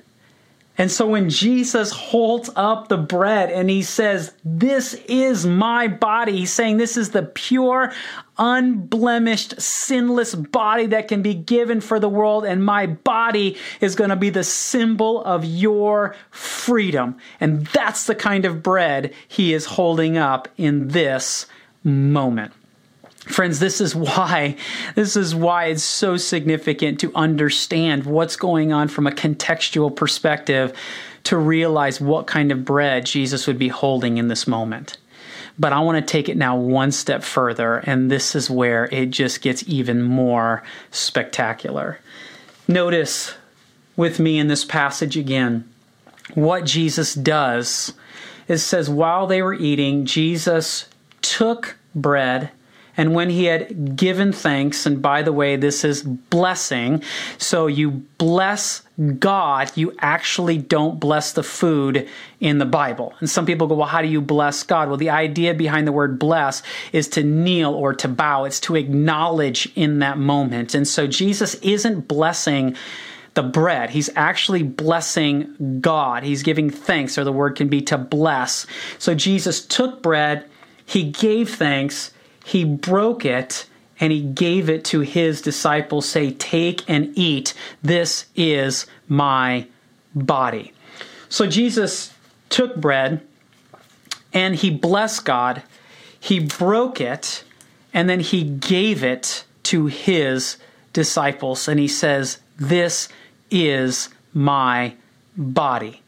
And 0.77 0.89
so 0.89 1.05
when 1.05 1.29
Jesus 1.29 1.91
holds 1.91 2.49
up 2.55 2.87
the 2.87 2.97
bread 2.97 3.51
and 3.51 3.69
he 3.69 3.83
says, 3.83 4.33
This 4.45 4.93
is 5.07 5.45
my 5.45 5.87
body, 5.87 6.37
he's 6.37 6.53
saying, 6.53 6.77
This 6.77 6.95
is 6.95 7.11
the 7.11 7.23
pure, 7.23 7.91
unblemished, 8.37 9.61
sinless 9.61 10.33
body 10.33 10.87
that 10.87 11.07
can 11.07 11.21
be 11.21 11.33
given 11.33 11.81
for 11.81 11.99
the 11.99 12.09
world, 12.09 12.45
and 12.45 12.63
my 12.63 12.87
body 12.87 13.57
is 13.81 13.95
going 13.95 14.09
to 14.09 14.15
be 14.15 14.29
the 14.29 14.43
symbol 14.43 15.23
of 15.23 15.43
your 15.43 16.15
freedom. 16.31 17.17
And 17.39 17.67
that's 17.67 18.05
the 18.05 18.15
kind 18.15 18.45
of 18.45 18.63
bread 18.63 19.13
he 19.27 19.53
is 19.53 19.65
holding 19.65 20.17
up 20.17 20.47
in 20.57 20.87
this 20.87 21.47
moment. 21.83 22.53
Friends, 23.25 23.59
this 23.59 23.79
is 23.79 23.95
why 23.95 24.55
this 24.95 25.15
is 25.15 25.35
why 25.35 25.65
it's 25.65 25.83
so 25.83 26.17
significant 26.17 26.99
to 27.01 27.13
understand 27.13 28.05
what's 28.05 28.35
going 28.35 28.73
on 28.73 28.87
from 28.87 29.05
a 29.05 29.11
contextual 29.11 29.95
perspective 29.95 30.73
to 31.25 31.37
realize 31.37 32.01
what 32.01 32.25
kind 32.25 32.51
of 32.51 32.65
bread 32.65 33.05
Jesus 33.05 33.45
would 33.45 33.59
be 33.59 33.67
holding 33.67 34.17
in 34.17 34.27
this 34.27 34.47
moment. 34.47 34.97
But 35.59 35.71
I 35.71 35.79
want 35.81 36.05
to 36.05 36.11
take 36.11 36.29
it 36.29 36.37
now 36.37 36.55
one 36.55 36.91
step 36.91 37.21
further, 37.21 37.77
and 37.77 38.09
this 38.09 38.35
is 38.35 38.49
where 38.49 38.85
it 38.85 39.11
just 39.11 39.41
gets 39.41 39.63
even 39.67 40.01
more 40.01 40.63
spectacular. 40.89 41.99
Notice 42.67 43.35
with 43.95 44.19
me 44.19 44.39
in 44.39 44.47
this 44.47 44.65
passage 44.65 45.15
again 45.15 45.69
what 46.33 46.65
Jesus 46.65 47.13
does. 47.13 47.93
It 48.47 48.57
says, 48.57 48.89
while 48.89 49.27
they 49.27 49.43
were 49.43 49.53
eating, 49.53 50.05
Jesus 50.05 50.87
took 51.21 51.77
bread 51.93 52.49
and 52.97 53.15
when 53.15 53.29
he 53.29 53.45
had 53.45 53.95
given 53.95 54.33
thanks, 54.33 54.85
and 54.85 55.01
by 55.01 55.21
the 55.21 55.31
way, 55.31 55.55
this 55.55 55.83
is 55.83 56.03
blessing. 56.03 57.03
So 57.37 57.67
you 57.67 57.91
bless 58.17 58.83
God, 59.19 59.71
you 59.75 59.95
actually 59.99 60.57
don't 60.57 60.99
bless 60.99 61.31
the 61.31 61.43
food 61.43 62.07
in 62.39 62.57
the 62.57 62.65
Bible. 62.65 63.13
And 63.19 63.29
some 63.29 63.45
people 63.45 63.67
go, 63.67 63.75
well, 63.75 63.87
how 63.87 64.01
do 64.01 64.07
you 64.07 64.21
bless 64.21 64.63
God? 64.63 64.89
Well, 64.89 64.97
the 64.97 65.09
idea 65.09 65.53
behind 65.53 65.87
the 65.87 65.91
word 65.91 66.19
bless 66.19 66.61
is 66.91 67.07
to 67.09 67.23
kneel 67.23 67.73
or 67.73 67.93
to 67.95 68.07
bow, 68.07 68.43
it's 68.43 68.59
to 68.61 68.75
acknowledge 68.75 69.71
in 69.75 69.99
that 69.99 70.17
moment. 70.17 70.75
And 70.75 70.87
so 70.87 71.07
Jesus 71.07 71.55
isn't 71.55 72.07
blessing 72.07 72.75
the 73.33 73.43
bread. 73.43 73.89
He's 73.89 74.09
actually 74.17 74.63
blessing 74.63 75.79
God. 75.79 76.23
He's 76.23 76.43
giving 76.43 76.69
thanks, 76.69 77.17
or 77.17 77.23
the 77.23 77.31
word 77.31 77.55
can 77.55 77.69
be 77.69 77.81
to 77.83 77.97
bless. 77.97 78.67
So 78.99 79.15
Jesus 79.15 79.65
took 79.65 80.03
bread, 80.03 80.49
he 80.85 81.09
gave 81.09 81.55
thanks, 81.55 82.11
he 82.43 82.63
broke 82.63 83.25
it 83.25 83.67
and 83.99 84.11
he 84.11 84.21
gave 84.21 84.69
it 84.69 84.83
to 84.85 85.01
his 85.01 85.41
disciples, 85.41 86.07
say, 86.07 86.31
Take 86.31 86.89
and 86.89 87.15
eat. 87.15 87.53
This 87.83 88.25
is 88.35 88.87
my 89.07 89.67
body. 90.15 90.73
So 91.29 91.45
Jesus 91.45 92.13
took 92.49 92.75
bread 92.75 93.21
and 94.33 94.55
he 94.55 94.69
blessed 94.71 95.23
God. 95.23 95.63
He 96.19 96.39
broke 96.39 96.99
it 96.99 97.43
and 97.93 98.09
then 98.09 98.19
he 98.19 98.43
gave 98.43 99.03
it 99.03 99.45
to 99.63 99.85
his 99.85 100.57
disciples. 100.93 101.67
And 101.67 101.79
he 101.79 101.87
says, 101.87 102.39
This 102.57 103.07
is 103.51 104.09
my 104.33 104.95
body. 105.37 106.01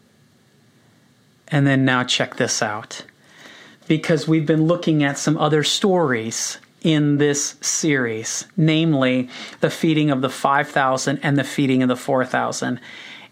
And 1.49 1.67
then 1.67 1.85
now 1.85 2.03
check 2.03 2.37
this 2.37 2.63
out 2.63 3.05
because 3.87 4.27
we've 4.27 4.45
been 4.45 4.65
looking 4.65 5.03
at 5.03 5.17
some 5.17 5.37
other 5.37 5.63
stories 5.63 6.57
in 6.81 7.17
this 7.17 7.55
series, 7.61 8.45
namely 8.57 9.29
the 9.61 9.69
feeding 9.69 10.11
of 10.11 10.21
the 10.21 10.29
5,000 10.29 11.19
and 11.23 11.37
the 11.37 11.43
feeding 11.43 11.81
of 11.81 11.89
the 11.89 11.95
4,000. 11.95 12.79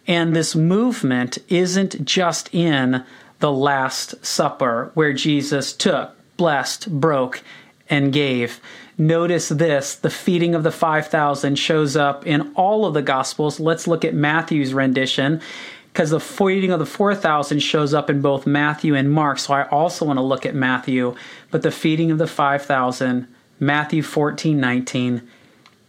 And 0.07 0.35
this 0.35 0.55
movement 0.55 1.37
isn't 1.49 2.05
just 2.05 2.53
in 2.53 3.03
the 3.39 3.51
Last 3.51 4.25
Supper 4.25 4.91
where 4.93 5.13
Jesus 5.13 5.73
took, 5.73 6.15
blessed, 6.37 6.99
broke, 6.99 7.43
and 7.89 8.13
gave. 8.13 8.61
Notice 8.97 9.49
this 9.49 9.95
the 9.95 10.09
feeding 10.09 10.55
of 10.55 10.63
the 10.63 10.71
5,000 10.71 11.55
shows 11.55 11.95
up 11.95 12.25
in 12.25 12.53
all 12.55 12.85
of 12.85 12.93
the 12.93 13.01
Gospels. 13.01 13.59
Let's 13.59 13.87
look 13.87 14.05
at 14.05 14.13
Matthew's 14.13 14.73
rendition 14.73 15.41
because 15.91 16.11
the 16.11 16.19
feeding 16.19 16.71
of 16.71 16.79
the 16.79 16.85
4,000 16.85 17.59
shows 17.59 17.93
up 17.93 18.09
in 18.09 18.21
both 18.21 18.47
Matthew 18.47 18.95
and 18.95 19.11
Mark. 19.11 19.39
So 19.39 19.53
I 19.53 19.67
also 19.67 20.05
want 20.05 20.17
to 20.17 20.23
look 20.23 20.45
at 20.45 20.55
Matthew. 20.55 21.15
But 21.49 21.63
the 21.63 21.71
feeding 21.71 22.11
of 22.11 22.17
the 22.17 22.27
5,000, 22.27 23.27
Matthew 23.59 24.01
14, 24.01 24.59
19, 24.59 25.21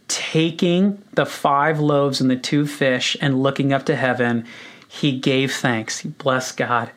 taking 0.09 1.01
the 1.13 1.25
five 1.25 1.79
loaves 1.79 2.19
and 2.19 2.29
the 2.29 2.35
two 2.35 2.67
fish 2.67 3.15
and 3.21 3.41
looking 3.41 3.71
up 3.71 3.85
to 3.85 3.95
heaven, 3.95 4.45
he 4.87 5.17
gave 5.17 5.53
thanks. 5.53 5.99
He 5.99 6.09
blessed 6.09 6.57
God. 6.57 6.91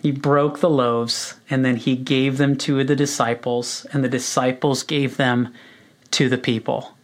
He 0.00 0.10
broke 0.10 0.60
the 0.60 0.70
loaves 0.70 1.34
and 1.50 1.64
then 1.64 1.76
he 1.76 1.94
gave 1.94 2.38
them 2.38 2.56
to 2.58 2.82
the 2.84 2.96
disciples, 2.96 3.86
and 3.92 4.02
the 4.02 4.08
disciples 4.08 4.82
gave 4.82 5.16
them 5.16 5.52
to 6.12 6.28
the 6.28 6.38
people. 6.38 6.96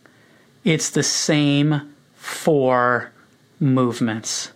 It's 0.64 0.90
the 0.90 1.02
same 1.02 1.94
four 2.14 3.12
movements 3.60 4.52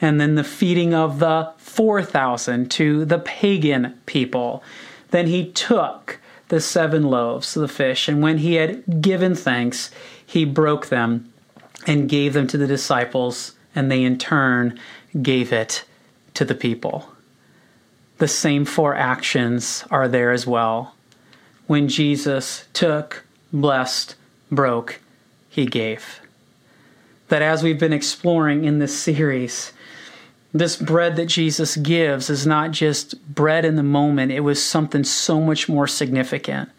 and 0.00 0.20
then 0.20 0.34
the 0.34 0.44
feeding 0.44 0.94
of 0.94 1.18
the 1.18 1.52
4,000 1.58 2.70
to 2.72 3.04
the 3.04 3.18
pagan 3.18 3.98
people. 4.06 4.62
Then 5.10 5.26
he 5.26 5.50
took 5.52 6.18
the 6.48 6.60
seven 6.60 7.04
loaves 7.04 7.56
of 7.56 7.62
the 7.62 7.68
fish, 7.68 8.08
and 8.08 8.22
when 8.22 8.38
he 8.38 8.54
had 8.54 9.00
given 9.02 9.34
thanks, 9.34 9.90
he 10.24 10.44
broke 10.44 10.86
them 10.86 11.32
and 11.86 12.08
gave 12.08 12.32
them 12.32 12.46
to 12.48 12.58
the 12.58 12.66
disciples, 12.66 13.52
and 13.74 13.90
they 13.90 14.02
in 14.02 14.18
turn 14.18 14.78
gave 15.22 15.52
it 15.52 15.84
to 16.34 16.44
the 16.44 16.54
people. 16.54 17.08
The 18.18 18.28
same 18.28 18.64
four 18.64 18.94
actions 18.94 19.84
are 19.90 20.08
there 20.08 20.30
as 20.30 20.46
well. 20.46 20.94
When 21.66 21.88
Jesus 21.88 22.66
took, 22.72 23.24
blessed, 23.52 24.14
broke, 24.50 25.00
he 25.48 25.66
gave. 25.66 26.20
That 27.28 27.42
as 27.42 27.62
we've 27.62 27.78
been 27.78 27.92
exploring 27.92 28.64
in 28.64 28.78
this 28.78 28.96
series, 28.96 29.72
this 30.58 30.76
bread 30.76 31.16
that 31.16 31.26
Jesus 31.26 31.76
gives 31.76 32.30
is 32.30 32.46
not 32.46 32.70
just 32.70 33.22
bread 33.34 33.64
in 33.64 33.76
the 33.76 33.82
moment, 33.82 34.32
it 34.32 34.40
was 34.40 34.62
something 34.62 35.04
so 35.04 35.40
much 35.40 35.68
more 35.68 35.86
significant. 35.86 36.70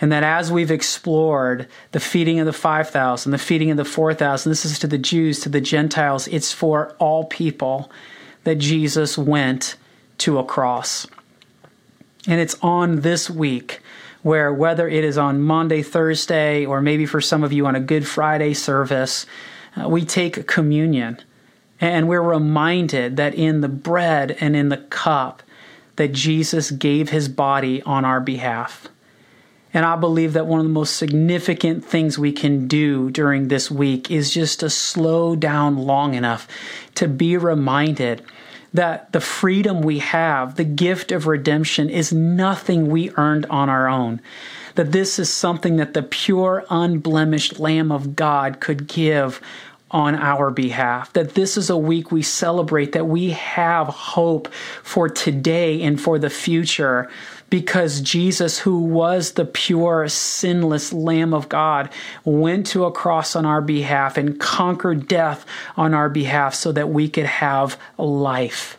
And 0.00 0.10
that 0.10 0.24
as 0.24 0.50
we've 0.50 0.70
explored 0.70 1.68
the 1.92 2.00
feeding 2.00 2.40
of 2.40 2.46
the 2.46 2.52
5,000, 2.52 3.30
the 3.30 3.38
feeding 3.38 3.70
of 3.70 3.76
the 3.76 3.84
4,000, 3.84 4.50
this 4.50 4.64
is 4.64 4.78
to 4.80 4.86
the 4.86 4.98
Jews, 4.98 5.40
to 5.40 5.48
the 5.48 5.60
Gentiles, 5.60 6.26
it's 6.28 6.52
for 6.52 6.96
all 6.98 7.24
people 7.24 7.90
that 8.44 8.56
Jesus 8.56 9.16
went 9.16 9.76
to 10.18 10.38
a 10.38 10.44
cross. 10.44 11.06
And 12.26 12.40
it's 12.40 12.56
on 12.62 13.00
this 13.00 13.28
week 13.30 13.80
where, 14.22 14.52
whether 14.52 14.88
it 14.88 15.04
is 15.04 15.18
on 15.18 15.42
Monday, 15.42 15.82
Thursday, 15.82 16.64
or 16.64 16.80
maybe 16.80 17.06
for 17.06 17.20
some 17.20 17.44
of 17.44 17.52
you 17.52 17.66
on 17.66 17.76
a 17.76 17.80
Good 17.80 18.06
Friday 18.06 18.54
service, 18.54 19.26
uh, 19.80 19.88
we 19.88 20.04
take 20.04 20.46
communion 20.46 21.18
and 21.82 22.08
we're 22.08 22.22
reminded 22.22 23.16
that 23.16 23.34
in 23.34 23.60
the 23.60 23.68
bread 23.68 24.36
and 24.40 24.54
in 24.54 24.68
the 24.68 24.76
cup, 24.76 25.42
that 25.96 26.12
Jesus 26.12 26.70
gave 26.70 27.10
his 27.10 27.28
body 27.28 27.82
on 27.82 28.04
our 28.04 28.20
behalf. 28.20 28.86
And 29.74 29.84
I 29.84 29.96
believe 29.96 30.34
that 30.34 30.46
one 30.46 30.60
of 30.60 30.66
the 30.66 30.72
most 30.72 30.96
significant 30.96 31.84
things 31.84 32.18
we 32.18 32.30
can 32.30 32.68
do 32.68 33.10
during 33.10 33.48
this 33.48 33.68
week 33.68 34.10
is 34.10 34.32
just 34.32 34.60
to 34.60 34.70
slow 34.70 35.34
down 35.34 35.76
long 35.76 36.14
enough 36.14 36.46
to 36.94 37.08
be 37.08 37.36
reminded 37.36 38.22
that 38.72 39.12
the 39.12 39.20
freedom 39.20 39.80
we 39.80 39.98
have, 39.98 40.54
the 40.54 40.64
gift 40.64 41.10
of 41.10 41.26
redemption, 41.26 41.90
is 41.90 42.12
nothing 42.12 42.88
we 42.88 43.10
earned 43.16 43.44
on 43.46 43.68
our 43.68 43.88
own. 43.88 44.20
That 44.76 44.92
this 44.92 45.18
is 45.18 45.30
something 45.30 45.76
that 45.76 45.94
the 45.94 46.02
pure, 46.02 46.64
unblemished 46.70 47.58
Lamb 47.58 47.90
of 47.90 48.14
God 48.14 48.60
could 48.60 48.86
give 48.86 49.40
on 49.92 50.14
our 50.16 50.50
behalf. 50.50 51.12
That 51.12 51.34
this 51.34 51.56
is 51.56 51.70
a 51.70 51.76
week 51.76 52.10
we 52.10 52.22
celebrate, 52.22 52.92
that 52.92 53.06
we 53.06 53.30
have 53.30 53.88
hope 53.88 54.52
for 54.82 55.08
today 55.08 55.82
and 55.82 56.00
for 56.00 56.18
the 56.18 56.30
future 56.30 57.10
because 57.50 58.00
Jesus, 58.00 58.58
who 58.58 58.78
was 58.78 59.32
the 59.32 59.44
pure, 59.44 60.08
sinless 60.08 60.90
Lamb 60.90 61.34
of 61.34 61.50
God, 61.50 61.90
went 62.24 62.66
to 62.68 62.86
a 62.86 62.90
cross 62.90 63.36
on 63.36 63.44
our 63.44 63.60
behalf 63.60 64.16
and 64.16 64.40
conquered 64.40 65.06
death 65.06 65.44
on 65.76 65.92
our 65.92 66.08
behalf 66.08 66.54
so 66.54 66.72
that 66.72 66.88
we 66.88 67.10
could 67.10 67.26
have 67.26 67.78
life. 67.98 68.78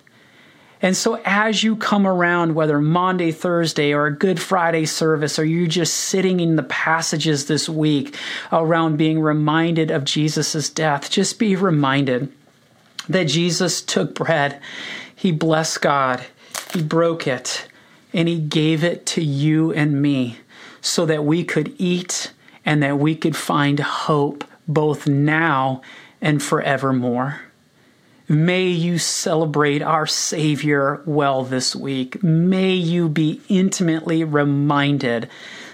And 0.84 0.96
so, 0.96 1.20
as 1.26 1.64
you 1.64 1.76
come 1.76 2.06
around, 2.06 2.54
whether 2.54 2.80
Monday, 2.80 3.32
Thursday, 3.32 3.94
or 3.94 4.06
a 4.06 4.16
Good 4.16 4.40
Friday 4.40 4.86
service, 4.86 5.40
or 5.40 5.46
you're 5.46 5.66
just 5.66 5.96
sitting 5.96 6.40
in 6.40 6.56
the 6.56 6.64
passages 6.64 7.48
this 7.48 7.68
week 7.68 8.16
around 8.52 8.98
being 8.98 9.20
reminded 9.20 9.90
of 9.90 10.04
Jesus' 10.04 10.70
death, 10.70 11.10
just 11.10 11.40
be 11.40 11.56
reminded 11.56 12.32
that 13.10 13.24
Jesus 13.24 13.82
took 13.82 14.14
bread, 14.14 14.62
he 15.16 15.32
blessed 15.32 15.82
God, 15.82 16.24
he 16.74 16.84
broke 16.84 17.28
it, 17.28 17.68
and 18.14 18.28
He 18.28 18.40
gave 18.40 18.84
it 18.84 19.06
to 19.08 19.24
you 19.24 19.74
and 19.74 20.02
me 20.02 20.38
so 20.82 21.06
that 21.06 21.26
we 21.26 21.44
could 21.44 21.74
eat 21.78 22.32
and 22.66 22.82
that 22.84 23.00
we 23.00 23.16
could 23.16 23.36
find 23.36 23.80
hope 23.80 24.44
both 24.68 25.08
now 25.08 25.82
and 26.22 26.42
forevermore. 26.42 27.42
May 28.30 28.68
you 28.68 29.00
celebrate 29.00 29.82
our 29.82 30.08
Savior 30.08 31.02
well 31.06 31.44
this 31.44 31.76
week. 31.76 32.24
May 32.24 32.72
you 32.74 33.10
be 33.10 33.42
intimately 33.50 34.24
reminded 34.24 35.30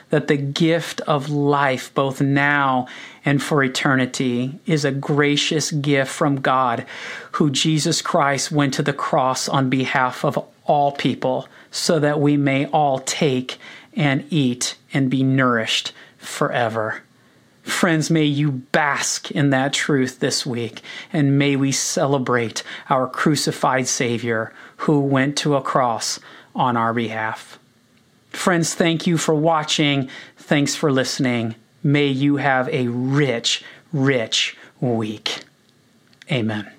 that 0.10 0.28
the 0.28 0.38
gift 0.38 1.00
of 1.02 1.30
life, 1.30 1.94
both 1.94 2.22
now 2.22 2.88
and 3.24 3.42
for 3.44 3.64
eternity, 3.64 4.60
is 4.66 4.84
a 4.84 4.92
gracious 4.92 5.70
gift 5.70 6.12
from 6.12 6.42
God, 6.42 6.88
who 7.34 7.52
Jesus 7.52 8.02
Christ 8.02 8.52
went 8.52 8.74
to 8.74 8.82
the 8.82 8.94
cross 8.94 9.48
on 9.48 9.70
behalf 9.70 10.26
of 10.26 10.44
all 10.66 10.92
people 10.92 11.48
so 11.70 12.00
that 12.00 12.20
we 12.20 12.36
may 12.36 12.66
all 12.68 13.00
take 13.00 13.60
and 13.96 14.26
eat 14.32 14.76
and 14.92 15.12
be 15.12 15.22
nourished 15.22 15.94
forever. 16.18 17.04
Friends, 17.70 18.10
may 18.10 18.26
you 18.26 18.52
bask 18.52 19.32
in 19.32 19.52
that 19.52 19.74
truth 19.74 20.20
this 20.20 20.46
week, 20.46 20.82
and 21.14 21.38
may 21.38 21.56
we 21.56 21.72
celebrate 21.72 22.64
our 22.90 23.08
crucified 23.08 23.88
Savior 23.88 24.52
who 24.78 25.00
went 25.00 25.38
to 25.38 25.56
a 25.56 25.62
cross 25.62 26.20
on 26.56 26.76
our 26.76 26.94
behalf. 26.94 27.60
Friends, 28.32 28.74
thank 28.74 29.08
you 29.08 29.18
for 29.18 29.36
watching. 29.36 30.10
Thanks 30.36 30.76
for 30.76 30.92
listening. 30.92 31.56
May 31.84 32.08
you 32.08 32.38
have 32.38 32.68
a 32.70 32.88
rich, 32.88 33.64
rich 33.94 34.58
week. 34.82 35.44
Amen. 36.32 36.79